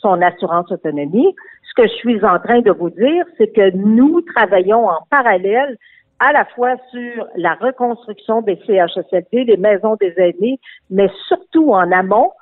son 0.00 0.20
assurance 0.20 0.70
autonomie. 0.72 1.34
Ce 1.62 1.82
que 1.82 1.88
je 1.88 1.94
suis 1.94 2.24
en 2.24 2.38
train 2.40 2.62
de 2.62 2.72
vous 2.72 2.90
dire, 2.90 3.24
c'est 3.38 3.52
que 3.52 3.70
nous 3.76 4.20
travaillons 4.34 4.88
en 4.88 4.98
parallèle 5.10 5.76
à 6.18 6.32
la 6.32 6.44
fois 6.46 6.74
sur 6.90 7.26
la 7.36 7.54
reconstruction 7.54 8.40
des 8.40 8.58
CHSLD, 8.66 9.44
des 9.44 9.56
maisons 9.58 9.96
des 10.00 10.14
aînés, 10.16 10.58
mais 10.90 11.10
surtout 11.28 11.72
en 11.72 11.92
amont 11.92 12.32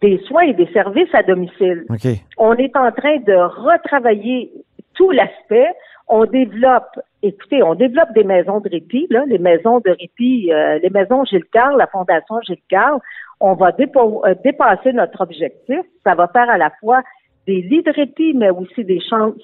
des 0.00 0.18
soins 0.26 0.42
et 0.42 0.54
des 0.54 0.70
services 0.72 1.12
à 1.12 1.22
domicile. 1.22 1.86
On 2.36 2.54
est 2.54 2.76
en 2.76 2.90
train 2.92 3.16
de 3.18 3.34
retravailler 3.34 4.50
tout 4.94 5.10
l'aspect 5.10 5.74
on 6.08 6.24
développe, 6.24 6.98
écoutez, 7.22 7.62
on 7.62 7.74
développe 7.74 8.12
des 8.14 8.24
maisons 8.24 8.60
de 8.60 8.70
répit, 8.70 9.06
là, 9.10 9.24
les 9.26 9.38
maisons 9.38 9.80
de 9.80 9.90
répit, 9.90 10.50
euh, 10.52 10.78
les 10.82 10.90
maisons 10.90 11.24
Gilles 11.24 11.44
Carle, 11.52 11.76
la 11.76 11.86
Fondation 11.86 12.40
Gilles 12.46 12.56
Carle, 12.68 12.98
on 13.40 13.54
va 13.54 13.68
euh, 13.68 14.34
dépasser 14.42 14.92
notre 14.92 15.20
objectif. 15.20 15.80
Ça 16.04 16.14
va 16.14 16.28
faire 16.28 16.48
à 16.48 16.56
la 16.56 16.70
fois 16.80 17.02
des 17.46 17.60
lits 17.60 17.82
de 17.82 17.92
répit, 17.92 18.32
mais 18.34 18.50
aussi 18.50 18.84
des 18.84 19.00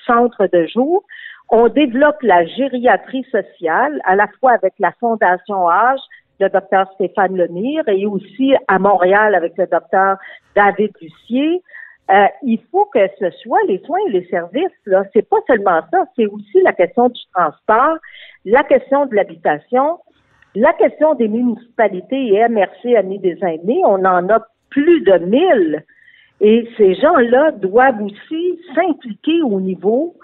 centres 0.06 0.46
de 0.52 0.66
jour. 0.66 1.04
On 1.50 1.68
développe 1.68 2.22
la 2.22 2.46
gériatrie 2.46 3.24
sociale, 3.30 4.00
à 4.04 4.16
la 4.16 4.28
fois 4.40 4.52
avec 4.52 4.72
la 4.78 4.92
Fondation 4.98 5.68
Âge, 5.68 6.00
le 6.44 6.50
docteur 6.50 6.90
Stéphane 6.94 7.36
Lemire, 7.36 7.88
et 7.88 8.06
aussi 8.06 8.54
à 8.68 8.78
Montréal 8.78 9.34
avec 9.34 9.56
le 9.56 9.66
docteur 9.66 10.16
David 10.54 10.92
Lucier. 11.00 11.62
Euh, 12.10 12.26
il 12.42 12.60
faut 12.70 12.84
que 12.92 13.06
ce 13.18 13.30
soit 13.42 13.60
les 13.66 13.78
soins 13.86 13.98
et 14.08 14.12
les 14.12 14.26
services. 14.26 14.78
Là, 14.84 15.04
c'est 15.12 15.28
pas 15.28 15.38
seulement 15.46 15.80
ça, 15.90 16.04
c'est 16.16 16.26
aussi 16.26 16.60
la 16.62 16.72
question 16.72 17.08
du 17.08 17.20
transport, 17.32 17.96
la 18.44 18.62
question 18.62 19.06
de 19.06 19.14
l'habitation, 19.14 19.98
la 20.54 20.72
question 20.74 21.14
des 21.14 21.28
municipalités 21.28 22.34
et 22.34 22.48
MRC 22.48 22.94
Amis 22.96 23.18
des 23.18 23.38
aînés. 23.42 23.80
On 23.84 24.04
en 24.04 24.28
a 24.28 24.40
plus 24.68 25.00
de 25.02 25.18
1000. 25.18 25.84
Et 26.40 26.68
ces 26.76 26.94
gens-là 26.94 27.52
doivent 27.52 28.02
aussi 28.02 28.60
s'impliquer 28.74 29.42
au 29.42 29.60
niveau 29.60 30.14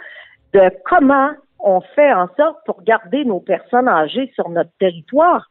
de 0.53 0.71
comment 0.85 1.31
on 1.61 1.81
fait 1.81 2.13
en 2.13 2.29
sorte 2.37 2.59
pour 2.67 2.83
garder 2.83 3.25
nos 3.25 3.41
personnes 3.41 3.89
âgées 3.89 4.31
sur 4.35 4.49
notre 4.51 4.71
territoire. 4.79 5.51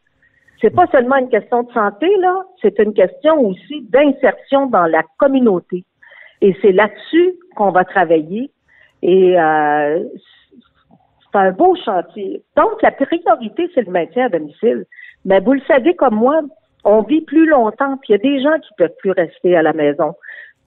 C'est 0.62 0.76
pas 0.76 0.88
seulement 0.88 1.18
une 1.18 1.30
question 1.30 1.64
de 1.64 1.72
santé, 1.72 2.08
là, 2.18 2.44
c'est 2.62 2.78
une 2.80 2.94
question 2.94 3.40
aussi 3.40 3.82
d'insertion 3.90 4.68
dans 4.68 4.86
la 4.86 5.04
communauté. 5.18 5.86
Et 6.42 6.56
c'est 6.62 6.72
là-dessus 6.72 7.36
qu'on 7.56 7.72
va 7.72 7.86
travailler. 7.86 8.52
Et 9.02 9.40
euh, 9.40 10.04
c'est 11.32 11.40
un 11.40 11.52
beau 11.52 11.76
chantier. 11.86 12.44
Donc, 12.58 12.82
la 12.82 12.92
priorité, 12.92 13.70
c'est 13.74 13.86
le 13.86 13.92
maintien 13.92 14.26
à 14.26 14.30
domicile. 14.30 14.86
Mais 15.26 15.40
vous 15.40 15.54
le 15.54 15.62
savez 15.62 15.96
comme 15.96 16.16
moi, 16.16 16.42
on 16.84 17.02
vit 17.02 17.22
plus 17.22 17.46
longtemps, 17.46 17.98
puis 17.98 18.10
il 18.10 18.12
y 18.14 18.16
a 18.16 18.18
des 18.18 18.42
gens 18.42 18.58
qui 18.60 18.70
peuvent 18.78 18.96
plus 19.00 19.12
rester 19.12 19.56
à 19.56 19.62
la 19.62 19.74
maison. 19.74 20.16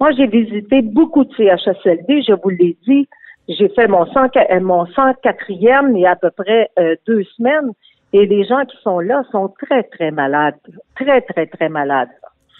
Moi, 0.01 0.13
j'ai 0.13 0.27
visité 0.27 0.83
beaucoup 0.83 1.25
de 1.25 1.33
CHSLD, 1.35 2.23
je 2.23 2.35
vous 2.43 2.51
l'ai 2.51 2.77
dit. 2.87 3.09
J'ai 3.49 3.69
fait 3.71 3.89
mon 3.89 4.07
100, 4.07 4.37
euh, 4.37 4.61
mon 4.61 4.85
104e 4.85 5.93
il 5.95 6.01
y 6.01 6.07
a 6.07 6.13
à 6.13 6.17
peu 6.17 6.31
près 6.31 6.71
euh, 6.79 6.97
deux 7.07 7.25
semaines. 7.37 7.73
Et 8.12 8.27
les 8.27 8.44
gens 8.44 8.64
qui 8.64 8.77
sont 8.83 9.01
là 9.01 9.22
sont 9.33 9.53
très, 9.66 9.85
très 9.85 10.11
malades. 10.11 10.55
Très, 10.96 11.20
très, 11.22 11.46
très 11.46 11.68
malades. 11.68 12.11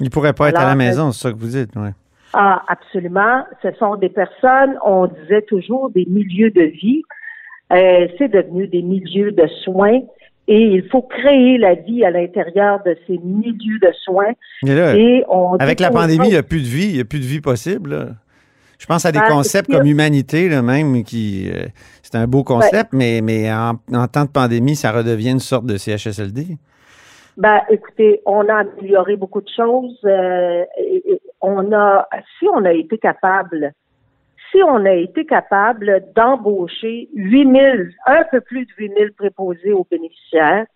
Ils 0.01 0.05
ne 0.05 0.11
pourraient 0.11 0.33
pas 0.33 0.49
être 0.49 0.57
à 0.57 0.63
la 0.63 0.67
Alors, 0.69 0.77
maison, 0.77 1.13
c'est 1.13 1.29
ça 1.29 1.33
que 1.33 1.39
vous 1.39 1.49
dites, 1.49 1.71
oui. 1.77 1.89
Ah, 2.33 2.63
absolument. 2.69 3.45
Ce 3.63 3.71
sont 3.73 3.97
des 3.97 4.09
personnes, 4.09 4.79
on 4.85 5.07
disait 5.07 5.43
toujours, 5.43 5.91
des 5.91 6.07
milieux 6.09 6.51
de 6.51 6.63
vie. 6.63 7.03
Euh, 7.73 8.09
c'est 8.19 8.29
devenu 8.29 8.67
des 8.69 8.83
milieux 8.83 9.33
de 9.33 9.47
soins. 9.63 10.01
Et 10.49 10.61
il 10.61 10.89
faut 10.89 11.03
créer 11.03 11.57
la 11.59 11.75
vie 11.75 12.05
à 12.05 12.11
l'intérieur 12.11 12.81
de 12.85 12.97
ces 13.07 13.19
milieux 13.19 13.79
de 13.81 13.93
soins. 14.03 14.33
Là, 14.63 14.97
Et 14.97 15.25
on 15.29 15.55
avec 15.57 15.79
la 15.79 15.91
pandémie, 15.91 16.29
il 16.29 16.33
n'y 16.33 16.37
a 16.37 16.43
plus 16.43 16.61
de 16.63 16.67
vie, 16.67 16.89
il 16.89 16.95
n'y 16.95 17.01
a 17.01 17.05
plus 17.05 17.21
de 17.21 17.25
vie 17.25 17.41
possible. 17.41 17.91
là. 17.91 18.07
Je 18.83 18.87
pense 18.89 19.07
à 19.07 19.13
des 19.13 19.21
concepts 19.29 19.71
comme 19.71 19.87
humanité, 19.87 20.49
là, 20.49 20.61
même, 20.61 21.05
qui. 21.05 21.49
euh, 21.49 21.67
c'est 22.03 22.17
un 22.17 22.27
beau 22.27 22.43
concept, 22.43 22.93
mais, 22.93 23.21
mais 23.23 23.49
en, 23.53 23.75
en 23.95 24.09
temps 24.09 24.25
de 24.25 24.31
pandémie, 24.31 24.75
ça 24.75 24.91
redevient 24.91 25.31
une 25.31 25.39
sorte 25.39 25.67
de 25.67 25.77
CHSLD. 25.77 26.57
Ben, 27.37 27.61
écoutez, 27.71 28.21
on 28.27 28.49
a 28.49 28.57
amélioré 28.57 29.15
beaucoup 29.15 29.41
de 29.41 29.49
choses. 29.55 30.01
euh, 30.05 30.65
et- 30.79 31.13
et 31.13 31.21
on 31.41 31.73
a, 31.73 32.09
si 32.41 32.47
on 32.53 32.65
a 32.65 32.73
été 32.73 32.99
capable, 32.99 33.73
si 34.51 34.59
on 34.65 34.85
a 34.85 34.93
été 34.95 35.25
capable 35.27 36.05
d'embaucher 36.17 37.09
8000, 37.15 37.93
un 38.07 38.25
peu 38.33 38.41
plus 38.41 38.67
de 38.67 38.73
8000 38.77 39.13
préposés 39.17 39.73
aux 39.73 39.87
bénéficiaires, 39.89 40.67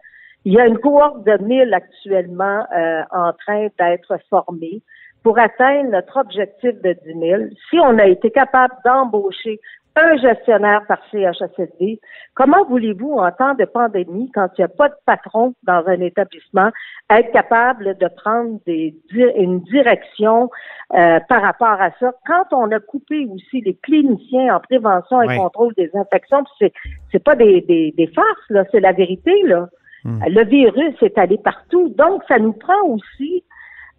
il 0.44 0.52
y 0.52 0.60
a 0.60 0.66
une 0.66 0.78
cohorte 0.78 1.24
de 1.26 1.36
1000 1.42 1.74
actuellement 1.74 2.64
euh, 2.72 3.02
en 3.12 3.32
train 3.32 3.66
d'être 3.80 4.16
formée 4.30 4.80
pour 5.26 5.40
atteindre 5.40 5.90
notre 5.90 6.18
objectif 6.18 6.80
de 6.82 6.92
10 7.04 7.18
000. 7.18 7.42
Si 7.68 7.80
on 7.80 7.98
a 7.98 8.06
été 8.06 8.30
capable 8.30 8.74
d'embaucher 8.84 9.58
un 9.96 10.16
gestionnaire 10.18 10.82
par 10.86 11.00
CHSLD, 11.10 11.98
comment 12.34 12.64
voulez-vous, 12.66 13.14
en 13.14 13.32
temps 13.32 13.54
de 13.54 13.64
pandémie, 13.64 14.30
quand 14.32 14.46
il 14.56 14.60
n'y 14.60 14.66
a 14.66 14.68
pas 14.68 14.88
de 14.88 14.94
patron 15.04 15.52
dans 15.64 15.82
un 15.88 16.00
établissement, 16.00 16.70
être 17.10 17.32
capable 17.32 17.98
de 17.98 18.06
prendre 18.06 18.60
des, 18.66 18.94
une 19.10 19.62
direction 19.62 20.48
euh, 20.94 21.18
par 21.28 21.42
rapport 21.42 21.82
à 21.82 21.90
ça? 21.98 22.12
Quand 22.24 22.44
on 22.52 22.70
a 22.70 22.78
coupé 22.78 23.26
aussi 23.26 23.62
les 23.62 23.74
cliniciens 23.82 24.54
en 24.54 24.60
prévention 24.60 25.22
et 25.22 25.26
Oui. 25.26 25.38
contrôle 25.38 25.74
des 25.74 25.90
infections, 25.94 26.44
c'est 26.60 26.72
c'est 27.10 27.24
pas 27.24 27.34
des, 27.34 27.62
des, 27.62 27.92
des 27.96 28.06
farces, 28.06 28.48
là, 28.50 28.62
c'est 28.70 28.78
la 28.78 28.92
vérité, 28.92 29.32
là. 29.42 29.66
Hmm. 30.04 30.20
Le 30.28 30.44
virus 30.44 30.94
est 31.02 31.18
allé 31.18 31.36
partout. 31.36 31.88
Donc, 31.98 32.22
ça 32.28 32.38
nous 32.38 32.52
prend 32.52 32.80
aussi 32.84 33.42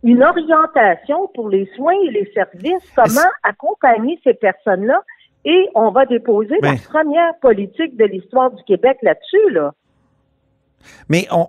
une 0.04 0.24
orientation 0.24 1.30
pour 1.34 1.50
les 1.50 1.70
soins 1.76 1.96
et 2.08 2.12
les 2.12 2.32
services, 2.34 2.84
comment 2.96 3.30
accompagner 3.44 4.20
ces 4.24 4.34
personnes-là. 4.34 5.02
Et 5.46 5.70
on 5.76 5.92
va 5.92 6.06
déposer 6.06 6.56
la 6.62 6.72
Ben. 6.72 6.80
première 6.80 7.38
politique 7.42 7.96
de 7.96 8.06
l'histoire 8.06 8.52
du 8.52 8.64
Québec 8.64 8.98
là-dessus, 9.02 9.52
là. 9.52 9.74
Mais 11.10 11.28
on, 11.32 11.48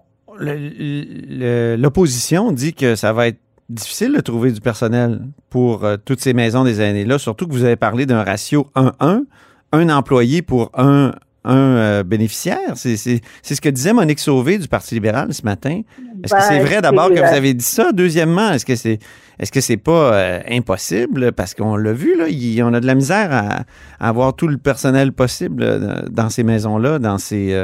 l'opposition 1.77 2.53
dit 2.53 2.75
que 2.75 2.95
ça 2.95 3.13
va 3.13 3.29
être 3.29 3.41
difficile 3.69 4.15
de 4.15 4.21
trouver 4.21 4.53
du 4.53 4.61
personnel 4.61 5.21
pour 5.51 5.85
euh, 5.85 5.97
toutes 6.03 6.21
ces 6.21 6.33
maisons 6.33 6.65
des 6.65 6.81
aînés-là, 6.81 7.19
surtout 7.19 7.47
que 7.47 7.53
vous 7.53 7.65
avez 7.65 7.77
parlé 7.77 8.07
d'un 8.07 8.23
ratio 8.23 8.69
1-1, 8.75 9.25
un 9.73 9.89
employé 9.91 10.43
pour 10.43 10.71
un, 10.75 11.13
un 11.45 11.57
euh, 11.57 12.03
bénéficiaire. 12.03 12.73
C'est 12.75 12.97
ce 12.97 13.61
que 13.61 13.69
disait 13.69 13.93
Monique 13.93 14.19
Sauvé 14.19 14.59
du 14.59 14.69
Parti 14.69 14.95
libéral 14.95 15.33
ce 15.33 15.43
matin. 15.45 15.81
Est-ce 16.25 16.35
que 16.35 16.39
Ben, 16.39 16.45
c'est 16.45 16.59
vrai 16.61 16.81
d'abord 16.83 17.09
que 17.09 17.15
vous 17.19 17.35
avez 17.35 17.55
dit 17.55 17.65
ça? 17.65 17.93
Deuxièmement, 17.93 18.51
est-ce 18.53 18.67
que 18.67 18.75
c'est 18.77 18.99
est-ce 19.39 19.53
que 19.53 19.61
c'est 19.61 19.77
pas 19.77 20.13
euh, 20.15 20.41
impossible? 20.51 21.31
Parce 21.33 21.55
qu'on 21.55 21.77
l'a 21.77 21.93
vu, 21.93 22.17
là, 22.19 22.25
il- 22.29 22.61
on 22.65 22.75
a 22.75 22.81
de 22.81 22.87
la 22.87 22.97
misère 22.97 23.29
à, 23.33 23.61
à 24.05 24.09
avoir 24.09 24.35
tout 24.35 24.49
le 24.49 24.59
personnel 24.59 25.13
possible 25.13 25.63
euh, 25.63 26.03
dans 26.11 26.29
ces 26.29 26.43
maisons-là, 26.43 26.99
dans 26.99 27.19
ces, 27.19 27.57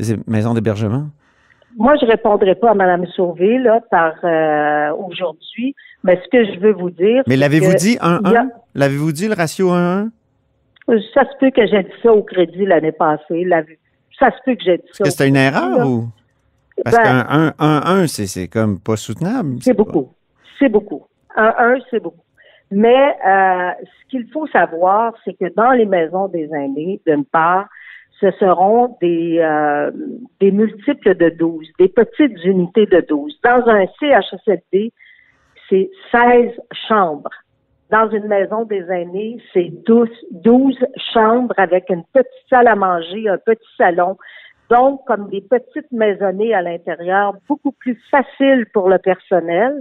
ces 0.00 0.18
maisons 0.26 0.52
d'hébergement. 0.54 1.06
Moi, 1.78 1.94
je 2.00 2.06
répondrai 2.06 2.54
pas 2.54 2.70
à 2.70 2.74
Mme 2.74 3.06
Sauvé, 3.16 3.58
là, 3.58 3.80
par 3.90 4.12
aujourd'hui, 4.98 5.74
mais 6.04 6.20
ce 6.24 6.28
que 6.30 6.44
je 6.44 6.60
veux 6.60 6.72
vous 6.72 6.90
dire. 6.90 7.22
Mais 7.26 7.36
l'avez-vous 7.36 7.74
dit 7.74 7.92
il 7.92 7.94
y 7.94 7.98
a- 7.98 8.42
1-1? 8.44 8.48
L'avez-vous 8.74 9.12
dit 9.12 9.28
le 9.28 9.34
ratio 9.34 9.70
1-1? 9.72 10.10
Ça 10.86 11.24
se 11.24 11.36
peut 11.40 11.50
que 11.50 11.66
j'ai 11.66 11.82
dit 11.82 11.92
ça 12.02 12.12
au 12.12 12.22
crédit 12.22 12.66
l'année 12.66 12.92
passée. 12.92 13.44
La- 13.44 13.62
ça 14.18 14.30
se 14.30 14.36
peut 14.44 14.54
que 14.54 14.62
j'ai 14.64 14.78
dit 14.78 14.84
ça. 14.92 15.04
Est-ce 15.04 15.10
que 15.10 15.10
c'était 15.10 15.28
une 15.28 15.36
erreur 15.36 15.78
là. 15.78 15.86
ou? 15.86 16.08
Parce 16.84 16.96
Ben, 16.96 17.52
qu'un 17.58 18.02
1-1, 18.02 18.06
c'est 18.08 18.26
c'est 18.26 18.48
comme 18.48 18.80
pas 18.80 18.96
soutenable. 18.96 19.56
C'est 19.62 19.74
beaucoup. 19.74 20.10
C'est 20.58 20.68
beaucoup. 20.68 21.06
Un, 21.36 21.52
un, 21.58 21.76
c'est 21.90 22.00
beaucoup. 22.00 22.22
Mais 22.70 23.16
euh, 23.26 23.70
ce 23.82 24.10
qu'il 24.10 24.26
faut 24.32 24.46
savoir, 24.48 25.14
c'est 25.24 25.34
que 25.34 25.52
dans 25.54 25.70
les 25.70 25.86
maisons 25.86 26.28
des 26.28 26.48
aînés, 26.52 27.00
d'une 27.06 27.24
part, 27.24 27.68
ce 28.20 28.30
seront 28.32 28.96
des, 29.00 29.38
euh, 29.40 29.90
des 30.40 30.50
multiples 30.50 31.14
de 31.16 31.30
12, 31.30 31.68
des 31.78 31.88
petites 31.88 32.42
unités 32.44 32.86
de 32.86 33.00
12. 33.08 33.38
Dans 33.44 33.68
un 33.68 33.84
CHSLD, 34.00 34.92
c'est 35.68 35.90
16 36.12 36.50
chambres. 36.88 37.30
Dans 37.94 38.10
une 38.10 38.26
maison 38.26 38.64
des 38.64 38.84
aînés, 38.90 39.40
c'est 39.52 39.70
12, 39.86 40.08
12 40.32 40.76
chambres 41.12 41.54
avec 41.56 41.88
une 41.90 42.02
petite 42.12 42.26
salle 42.50 42.66
à 42.66 42.74
manger, 42.74 43.28
un 43.28 43.38
petit 43.38 43.68
salon. 43.78 44.16
Donc, 44.68 45.02
comme 45.06 45.28
des 45.28 45.42
petites 45.42 45.92
maisonnées 45.92 46.52
à 46.54 46.62
l'intérieur, 46.62 47.34
beaucoup 47.48 47.70
plus 47.70 47.96
facile 48.10 48.66
pour 48.72 48.88
le 48.88 48.98
personnel 48.98 49.80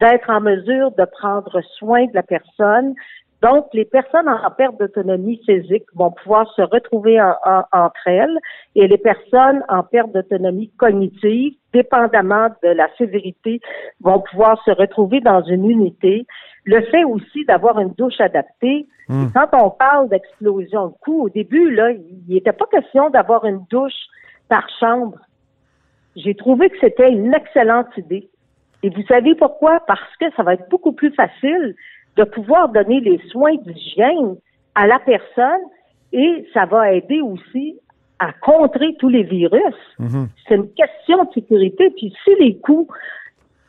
d'être 0.00 0.28
en 0.28 0.40
mesure 0.40 0.90
de 0.90 1.04
prendre 1.04 1.60
soin 1.78 2.06
de 2.06 2.14
la 2.14 2.24
personne. 2.24 2.94
Donc, 3.42 3.66
les 3.72 3.84
personnes 3.84 4.28
en 4.28 4.50
perte 4.52 4.78
d'autonomie 4.78 5.40
physique 5.44 5.84
vont 5.94 6.12
pouvoir 6.12 6.48
se 6.54 6.62
retrouver 6.62 7.20
en- 7.20 7.34
en- 7.44 7.64
entre 7.72 8.06
elles 8.06 8.38
et 8.76 8.86
les 8.86 8.98
personnes 8.98 9.64
en 9.68 9.82
perte 9.82 10.12
d'autonomie 10.12 10.70
cognitive, 10.78 11.54
dépendamment 11.72 12.48
de 12.62 12.68
la 12.68 12.86
sévérité, 12.96 13.60
vont 14.00 14.20
pouvoir 14.20 14.62
se 14.64 14.70
retrouver 14.70 15.20
dans 15.20 15.42
une 15.42 15.68
unité. 15.68 16.24
Le 16.64 16.82
fait 16.82 17.02
aussi 17.02 17.44
d'avoir 17.44 17.80
une 17.80 17.92
douche 17.94 18.20
adaptée, 18.20 18.86
Hmm. 19.08 19.26
quand 19.34 19.48
on 19.52 19.70
parle 19.70 20.08
d'explosion 20.08 20.86
de 20.88 20.94
coûts, 21.00 21.24
au 21.24 21.28
début, 21.28 21.74
là, 21.74 21.90
il 21.90 22.22
n'était 22.28 22.52
pas 22.52 22.66
question 22.70 23.10
d'avoir 23.10 23.44
une 23.44 23.64
douche 23.68 24.00
par 24.48 24.68
chambre. 24.78 25.18
J'ai 26.14 26.36
trouvé 26.36 26.70
que 26.70 26.76
c'était 26.80 27.10
une 27.10 27.34
excellente 27.34 27.88
idée. 27.96 28.28
Et 28.84 28.90
vous 28.90 29.02
savez 29.08 29.34
pourquoi? 29.34 29.80
Parce 29.86 30.16
que 30.20 30.26
ça 30.36 30.42
va 30.44 30.54
être 30.54 30.68
beaucoup 30.68 30.92
plus 30.92 31.12
facile 31.14 31.74
de 32.16 32.24
pouvoir 32.24 32.68
donner 32.68 33.00
les 33.00 33.18
soins 33.30 33.54
d'hygiène 33.56 34.36
à 34.74 34.86
la 34.86 34.98
personne 34.98 35.62
et 36.12 36.46
ça 36.52 36.66
va 36.66 36.92
aider 36.92 37.20
aussi 37.20 37.78
à 38.18 38.32
contrer 38.32 38.94
tous 38.98 39.08
les 39.08 39.24
virus. 39.24 39.74
Mhm. 39.98 40.28
C'est 40.46 40.54
une 40.54 40.72
question 40.74 41.24
de 41.24 41.32
sécurité. 41.32 41.90
Puis 41.90 42.14
si 42.22 42.34
les 42.38 42.56
coûts, 42.58 42.88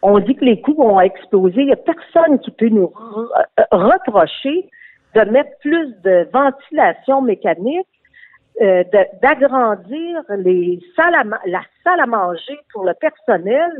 on 0.01 0.19
dit 0.19 0.35
que 0.35 0.45
les 0.45 0.61
coûts 0.61 0.75
vont 0.75 0.99
exploser, 0.99 1.61
il 1.61 1.67
n'y 1.67 1.73
a 1.73 1.77
personne 1.77 2.39
qui 2.39 2.51
peut 2.51 2.69
nous 2.69 2.91
euh, 2.95 3.63
reprocher 3.71 4.69
de 5.15 5.21
mettre 5.21 5.57
plus 5.61 5.93
de 6.01 6.27
ventilation 6.31 7.21
mécanique, 7.21 7.87
euh, 8.61 8.83
d'agrandir 9.21 10.21
les 10.37 10.79
salles 10.95 11.15
à 11.15 11.23
la 11.47 11.61
salle 11.83 11.99
à 11.99 12.05
manger 12.05 12.59
pour 12.71 12.83
le 12.83 12.93
personnel, 12.93 13.71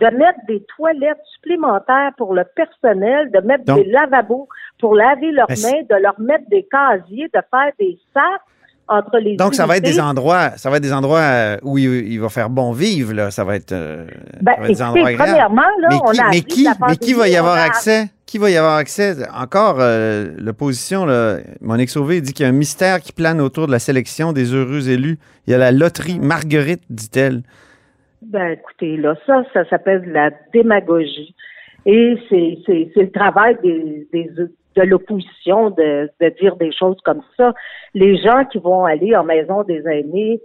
de 0.00 0.06
mettre 0.06 0.38
des 0.46 0.64
toilettes 0.76 1.18
supplémentaires 1.34 2.12
pour 2.16 2.34
le 2.34 2.44
personnel, 2.54 3.30
de 3.32 3.40
mettre 3.46 3.64
Donc- 3.64 3.78
des 3.84 3.90
lavabos 3.90 4.48
pour 4.78 4.94
laver 4.94 5.32
leurs 5.32 5.48
mains, 5.48 5.82
de 5.90 6.00
leur 6.02 6.18
mettre 6.20 6.48
des 6.50 6.66
casiers, 6.70 7.26
de 7.34 7.40
faire 7.50 7.72
des 7.78 7.98
sacs 8.14 8.42
entre 8.90 9.18
les 9.18 9.36
Donc, 9.36 9.54
ça 9.54 9.66
va 9.66 9.76
être 9.76 9.84
des 9.84 10.00
endroits, 10.00 10.50
ça 10.56 10.70
va 10.70 10.76
être 10.78 10.82
des 10.82 10.94
endroits 10.94 11.18
euh, 11.20 11.56
où 11.62 11.76
il, 11.76 12.10
il 12.10 12.18
va 12.20 12.30
faire 12.30 12.48
bon 12.48 12.72
vivre, 12.72 13.12
là. 13.12 13.30
Ça 13.30 13.44
va 13.44 13.56
être, 13.56 13.72
euh, 13.72 14.06
Ben, 14.40 14.52
ça 14.54 14.60
va 14.60 14.64
être 14.64 14.72
des 14.72 14.82
endroits 14.82 15.10
premièrement, 15.26 15.62
là, 15.80 15.88
mais 15.90 15.96
on 16.02 16.10
qui, 16.12 16.20
a 16.20 16.28
mais 16.30 16.40
qui, 16.40 16.68
mais 16.88 16.96
qui 16.96 17.12
va 17.12 17.28
y 17.28 17.36
avoir 17.36 17.56
a- 17.56 17.62
accès? 17.64 18.08
Qui 18.24 18.38
va 18.38 18.50
y 18.50 18.56
avoir 18.56 18.76
accès? 18.76 19.16
Encore, 19.34 19.76
euh, 19.80 20.32
l'opposition, 20.38 21.04
là, 21.06 21.36
Monique 21.60 21.90
Sauvé 21.90 22.20
dit 22.22 22.32
qu'il 22.32 22.44
y 22.44 22.46
a 22.46 22.50
un 22.50 22.54
mystère 22.54 23.00
qui 23.00 23.12
plane 23.12 23.40
autour 23.42 23.66
de 23.66 23.72
la 23.72 23.78
sélection 23.78 24.32
des 24.32 24.54
heureux 24.54 24.88
élus. 24.88 25.18
Il 25.46 25.50
y 25.50 25.54
a 25.54 25.58
la 25.58 25.70
loterie 25.72 26.18
Marguerite, 26.18 26.82
dit-elle. 26.88 27.42
Ben, 28.22 28.52
écoutez, 28.52 28.96
là, 28.96 29.14
ça, 29.26 29.44
ça 29.52 29.64
s'appelle 29.68 30.10
la 30.12 30.30
démagogie. 30.52 31.34
Et 31.86 32.16
c'est 32.28 32.58
c'est- 32.66 32.90
c'est 32.94 33.02
le 33.04 33.10
travail 33.12 33.56
des, 33.62 34.06
des- 34.12 34.30
de 34.76 34.82
l'opposition 34.82 35.70
de, 35.70 36.08
de 36.20 36.28
dire 36.40 36.56
des 36.56 36.72
choses 36.72 37.00
comme 37.04 37.22
ça. 37.36 37.52
Les 37.94 38.16
gens 38.18 38.44
qui 38.44 38.58
vont 38.58 38.84
aller 38.84 39.16
en 39.16 39.24
maison 39.24 39.62
des 39.64 39.82
aînés, 39.88 40.40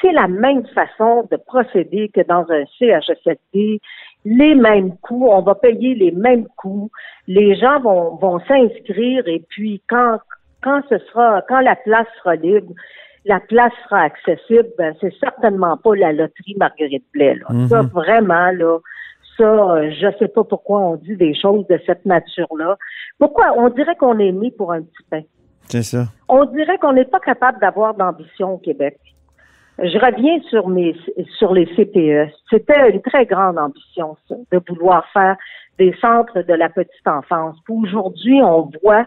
c'est 0.00 0.12
la 0.12 0.28
même 0.28 0.66
façon 0.68 1.26
de 1.30 1.36
procéder 1.36 2.08
que 2.08 2.20
dans 2.22 2.46
un 2.50 2.64
CHSLD. 2.78 3.80
Les 4.24 4.54
mêmes 4.54 4.96
coûts, 4.98 5.28
on 5.30 5.42
va 5.42 5.54
payer 5.54 5.94
les 5.94 6.10
mêmes 6.10 6.46
coûts. 6.56 6.90
Les 7.26 7.54
gens 7.56 7.80
vont, 7.80 8.16
vont 8.16 8.38
s'inscrire 8.40 9.26
et 9.28 9.42
puis 9.48 9.82
quand 9.88 10.18
quand 10.62 10.82
ce 10.88 10.98
sera 10.98 11.42
quand 11.48 11.60
la 11.60 11.76
place 11.76 12.06
sera 12.18 12.34
libre, 12.36 12.72
la 13.28 13.40
place 13.40 13.72
sera 13.84 14.00
accessible, 14.00 14.68
ben, 14.78 14.94
c'est 15.00 15.12
certainement 15.20 15.76
pas 15.76 15.94
la 15.94 16.12
loterie 16.12 16.56
Marguerite 16.58 17.04
Blais. 17.12 17.34
Là. 17.34 17.68
Ça, 17.68 17.82
vraiment, 17.82 18.50
là, 18.52 18.78
ça, 19.36 19.44
euh, 19.44 19.90
je 19.90 20.08
sais 20.18 20.28
pas 20.28 20.44
pourquoi 20.44 20.80
on 20.80 20.96
dit 20.96 21.16
des 21.16 21.34
choses 21.34 21.66
de 21.68 21.78
cette 21.86 22.04
nature-là. 22.06 22.76
Pourquoi 23.18 23.52
on 23.56 23.68
dirait 23.68 23.94
qu'on 23.96 24.18
est 24.18 24.32
né 24.32 24.50
pour 24.50 24.72
un 24.72 24.82
petit 24.82 25.04
pain? 25.10 25.22
C'est 25.68 25.82
ça. 25.82 26.06
On 26.28 26.46
dirait 26.46 26.78
qu'on 26.78 26.94
n'est 26.94 27.04
pas 27.04 27.20
capable 27.20 27.60
d'avoir 27.60 27.94
d'ambition 27.94 28.54
au 28.54 28.58
Québec. 28.58 28.98
Je 29.78 29.98
reviens 29.98 30.40
sur 30.48 30.68
mes 30.68 30.96
sur 31.38 31.54
les 31.54 31.66
CPE. 31.66 32.32
C'était 32.50 32.90
une 32.90 33.02
très 33.02 33.26
grande 33.26 33.58
ambition, 33.58 34.16
ça, 34.28 34.34
de 34.50 34.60
vouloir 34.68 35.06
faire 35.12 35.36
des 35.78 35.94
centres 36.00 36.40
de 36.42 36.54
la 36.54 36.68
petite 36.68 37.06
enfance. 37.06 37.56
Aujourd'hui, 37.68 38.40
on 38.42 38.70
voit 38.82 39.06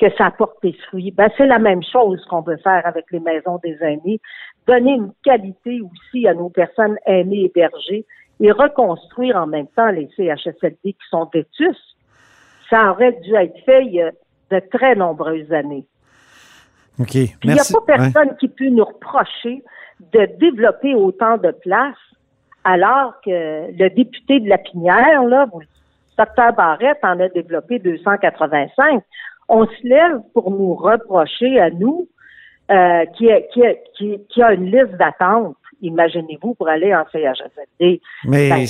que 0.00 0.06
ça 0.18 0.30
porte 0.30 0.56
des 0.62 0.72
fruits. 0.88 1.12
Ben, 1.12 1.30
c'est 1.36 1.46
la 1.46 1.58
même 1.58 1.82
chose 1.82 2.24
qu'on 2.28 2.40
veut 2.40 2.56
faire 2.58 2.82
avec 2.84 3.04
les 3.12 3.20
maisons 3.20 3.58
des 3.62 3.76
aînés. 3.80 4.20
Donner 4.66 4.92
une 4.94 5.12
qualité 5.22 5.80
aussi 5.82 6.26
à 6.26 6.34
nos 6.34 6.48
personnes 6.50 6.96
aînées 7.06 7.44
hébergées 7.44 8.04
et 8.40 8.50
reconstruire 8.50 9.36
en 9.36 9.46
même 9.46 9.68
temps 9.68 9.90
les 9.90 10.08
CHSLD 10.16 10.76
qui 10.94 11.08
sont 11.10 11.28
vétus. 11.32 11.76
Ça 12.70 12.90
aurait 12.90 13.12
dû 13.22 13.34
être 13.34 13.56
fait 13.64 13.84
il 13.84 13.92
y 13.92 14.02
a 14.02 14.10
de 14.50 14.58
très 14.72 14.94
nombreuses 14.96 15.52
années. 15.52 15.86
OK. 16.98 17.06
Puis 17.10 17.30
il 17.44 17.52
n'y 17.52 17.58
a 17.60 17.62
pas 17.64 17.78
Ouais. 17.80 17.84
personne 18.12 18.36
qui 18.38 18.48
peut 18.48 18.68
nous 18.68 18.84
reprocher 18.84 19.62
de 20.12 20.26
développer 20.38 20.94
autant 20.94 21.36
de 21.36 21.50
places 21.50 21.94
alors 22.64 23.14
que 23.24 23.30
le 23.70 23.88
député 23.90 24.40
de 24.40 24.48
la 24.48 24.58
Pinière, 24.58 25.22
là, 25.24 25.46
vous- 25.52 25.62
docteur 26.16 26.52
Barrette 26.52 26.98
en 27.02 27.18
a 27.20 27.28
développé 27.28 27.78
285. 27.78 29.02
On 29.48 29.66
se 29.66 29.86
lève 29.86 30.20
pour 30.32 30.50
nous 30.50 30.74
reprocher 30.74 31.58
à 31.60 31.70
nous 31.70 32.08
euh, 32.70 33.04
qui, 33.16 33.30
a, 33.30 33.40
qui, 33.52 33.62
a, 33.66 33.74
qui, 33.96 34.18
qui 34.28 34.42
a 34.42 34.52
une 34.54 34.66
liste 34.70 34.96
d'attente, 34.98 35.54
imaginez-vous, 35.82 36.54
pour 36.54 36.68
aller 36.68 36.94
en 36.94 37.04
CHSLD. 37.12 38.00
Mais 38.26 38.48
Ben, 38.48 38.66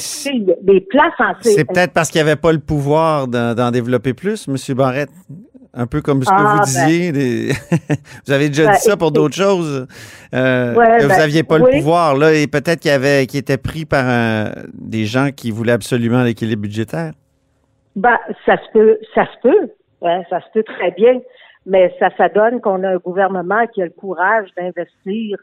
les 0.66 0.80
places 0.80 1.12
en 1.20 1.32
c'est 1.40 1.64
peut-être 1.64 1.92
parce 1.92 2.10
qu'il 2.10 2.20
n'y 2.22 2.28
avait 2.28 2.40
pas 2.40 2.52
le 2.52 2.58
pouvoir 2.58 3.28
d'en 3.28 3.70
développer 3.70 4.12
plus, 4.14 4.48
M. 4.48 4.56
Barrette. 4.76 5.10
Un 5.76 5.88
peu 5.88 6.00
comme 6.02 6.22
ce 6.22 6.28
que 6.30 6.34
Ah, 6.36 6.54
vous 6.58 6.64
disiez. 6.66 7.10
des- 7.10 7.48
vous 8.26 8.32
avez 8.32 8.48
déjà 8.48 8.66
Ben, 8.66 8.72
dit 8.74 8.78
ça 8.80 8.96
pour 8.96 9.10
d'autres 9.10 9.34
choses. 9.34 9.88
euh, 10.32 10.74
Ouais, 10.74 10.98
que 10.98 11.02
vous 11.02 11.08
ben, 11.08 11.18
n'aviez 11.18 11.42
pas 11.42 11.56
oui. 11.58 11.62
le 11.72 11.78
pouvoir. 11.78 12.16
Là, 12.16 12.32
et 12.32 12.46
peut-être 12.46 12.78
qu'il 12.78 12.92
y 12.92 12.94
avait 12.94 13.26
qui 13.26 13.38
était 13.38 13.56
pris 13.58 13.84
par 13.84 14.04
un- 14.08 14.52
des 14.72 15.04
gens 15.04 15.30
qui 15.34 15.50
voulaient 15.50 15.72
absolument 15.72 16.22
l'équilibre 16.22 16.62
budgétaire. 16.62 17.12
Ben, 17.96 18.16
ça 18.46 18.56
se 18.56 18.70
peut, 18.72 18.98
ça 19.16 19.24
se 19.26 19.40
peut, 19.48 19.70
ça 20.30 20.40
se 20.40 20.46
peut 20.52 20.62
très 20.62 20.90
bien, 20.92 21.20
mais 21.66 21.94
ça, 21.98 22.08
ça 22.16 22.28
donne 22.28 22.60
qu'on 22.60 22.82
a 22.84 22.90
un 22.90 22.96
gouvernement 22.98 23.66
qui 23.68 23.82
a 23.82 23.86
le 23.86 23.90
courage 23.90 24.48
d'investir, 24.56 25.38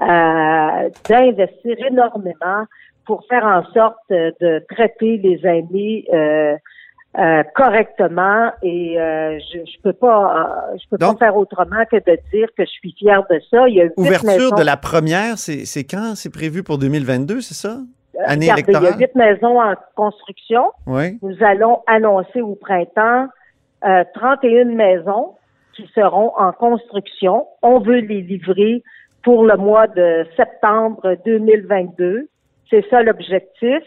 euh, 0.00 0.88
d'investir 1.08 1.76
énormément 1.86 2.64
pour 3.06 3.24
faire 3.28 3.44
en 3.44 3.64
sorte 3.72 3.96
euh, 4.10 4.30
de 4.40 4.64
traiter 4.70 5.18
les 5.18 5.40
aînés 5.44 6.04
euh, 6.12 6.56
euh, 7.18 7.42
correctement 7.54 8.50
et 8.62 8.98
euh, 8.98 9.38
je, 9.52 9.58
je 9.58 9.80
peux 9.82 9.92
pas, 9.92 10.70
euh, 10.72 10.76
je 10.82 10.88
peux 10.88 10.96
Donc- 10.98 11.18
pas 11.18 11.26
faire 11.26 11.36
autrement 11.36 11.84
que 11.90 11.96
de 11.96 12.18
dire 12.32 12.48
que 12.56 12.64
je 12.64 12.70
suis 12.70 12.92
fière 12.98 13.22
de 13.30 13.38
ça. 13.50 13.68
Il 13.68 13.74
y 13.74 13.80
a 13.80 13.84
huit 13.84 13.92
Ouverture 13.98 14.54
de 14.54 14.62
la 14.62 14.76
première, 14.78 15.36
c'est 15.36 15.64
c'est 15.66 15.84
quand? 15.84 16.14
C'est 16.14 16.32
prévu 16.32 16.62
pour 16.62 16.78
2022, 16.78 17.40
c'est 17.42 17.54
ça? 17.54 17.78
Année 18.24 18.50
Regardez, 18.52 18.62
il 18.68 18.72
y 18.72 18.76
a 18.76 18.78
électorale? 18.78 18.98
huit 18.98 19.14
maisons 19.14 19.60
en 19.60 19.74
construction. 19.94 20.70
Oui. 20.86 21.18
Nous 21.22 21.36
allons 21.42 21.80
annoncer 21.86 22.40
au 22.40 22.54
printemps 22.54 23.26
euh, 23.84 24.04
31 24.14 24.64
maisons 24.66 25.34
qui 25.74 25.88
seront 25.94 26.32
en 26.36 26.52
construction. 26.52 27.46
On 27.62 27.80
veut 27.80 28.00
les 28.00 28.22
livrer 28.22 28.82
pour 29.22 29.44
le 29.44 29.56
mois 29.56 29.86
de 29.86 30.26
septembre 30.36 31.16
2022. 31.24 32.28
C'est 32.70 32.84
ça 32.90 33.02
l'objectif. 33.02 33.82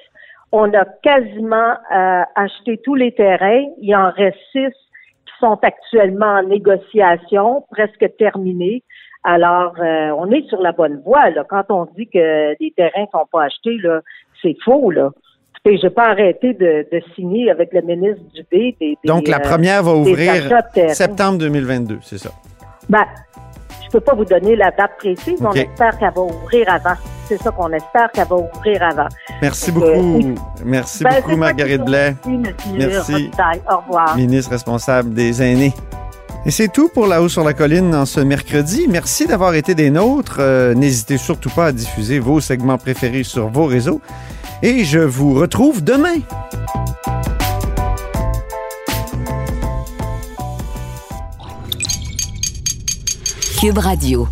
On 0.52 0.74
a 0.74 0.86
quasiment 1.04 1.74
euh, 1.94 2.22
acheté 2.36 2.80
tous 2.84 2.96
les 2.96 3.12
terrains. 3.12 3.66
Il 3.82 3.96
en 3.96 4.12
reste 4.12 4.38
six 4.52 4.70
qui 5.26 5.34
sont 5.40 5.60
actuellement 5.62 6.38
en 6.38 6.44
négociation, 6.44 7.66
presque 7.72 8.06
terminés. 8.18 8.84
Alors, 9.24 9.74
euh, 9.80 10.12
on 10.18 10.32
est 10.32 10.48
sur 10.50 10.62
la 10.62 10.72
bonne 10.72 11.02
voie. 11.02 11.30
Là. 11.32 11.44
Quand 11.50 11.66
on 11.70 11.86
dit 11.98 12.08
que 12.08 12.56
les 12.60 12.72
terrains 12.72 13.08
sont 13.12 13.26
pas 13.32 13.46
achetés, 13.46 13.78
c'est 14.42 14.56
faux. 14.64 14.92
Là. 14.92 15.10
Et 15.66 15.78
je 15.78 15.84
n'ai 15.84 15.90
pas 15.90 16.10
arrêté 16.10 16.54
de, 16.54 16.86
de 16.92 17.02
signer 17.16 17.50
avec 17.50 17.74
le 17.74 17.82
ministre 17.82 18.22
Dubé. 18.36 18.76
Des, 18.80 18.90
des, 18.90 18.98
Donc, 19.04 19.28
la 19.28 19.38
euh, 19.38 19.40
première 19.40 19.84
va 19.84 19.94
ouvrir 19.96 20.34
septembre 20.90 21.40
2022, 21.40 22.00
c'est 22.02 22.20
ça? 22.20 22.30
Ben, 22.90 23.06
je 23.84 23.90
peux 23.90 24.00
pas 24.00 24.14
vous 24.14 24.26
donner 24.26 24.56
la 24.56 24.72
date 24.72 24.92
précise. 24.98 25.40
On 25.42 25.50
OK. 25.50 25.58
espère 25.58 25.98
qu'elle 25.98 26.14
va 26.16 26.22
ouvrir 26.22 26.70
avant. 26.72 26.96
C'est 27.28 27.42
ça 27.42 27.52
qu'on 27.52 27.72
espère 27.72 28.12
qu'elle 28.12 28.28
va 28.28 28.36
ouvrir 28.36 28.84
avant. 28.84 29.08
Merci 29.42 29.74
que, 29.74 29.80
beaucoup. 29.80 30.36
Merci 30.64 31.04
Ben, 31.04 31.16
beaucoup, 31.16 31.38
Marguerite 31.38 31.84
Blais. 31.84 32.16
Merci. 32.78 33.32
Au 33.72 33.78
revoir. 33.78 34.16
ministre 34.16 34.52
responsable 34.52 35.14
des 35.14 35.42
aînés. 35.42 35.74
Et 36.48 36.52
c'est 36.52 36.68
tout 36.68 36.90
pour 36.90 37.08
La 37.08 37.24
Haut 37.24 37.30
sur 37.30 37.44
la 37.44 37.54
Colline 37.54 37.96
en 37.96 38.06
ce 38.06 38.20
mercredi. 38.20 38.86
Merci 38.88 39.26
d'avoir 39.26 39.56
été 39.56 39.74
des 39.74 39.90
nôtres. 39.90 40.38
Euh, 40.40 40.76
N'hésitez 40.76 41.18
surtout 41.18 41.50
pas 41.50 41.68
à 41.68 41.72
diffuser 41.72 42.20
vos 42.20 42.40
segments 42.40 42.78
préférés 42.78 43.24
sur 43.24 43.48
vos 43.48 43.66
réseaux. 43.66 44.00
Et 44.62 44.86
je 44.86 45.00
vous 45.00 45.34
retrouve 45.34 45.84
demain. 45.84 46.20
Cube 53.60 53.78
Radio. 53.78 54.28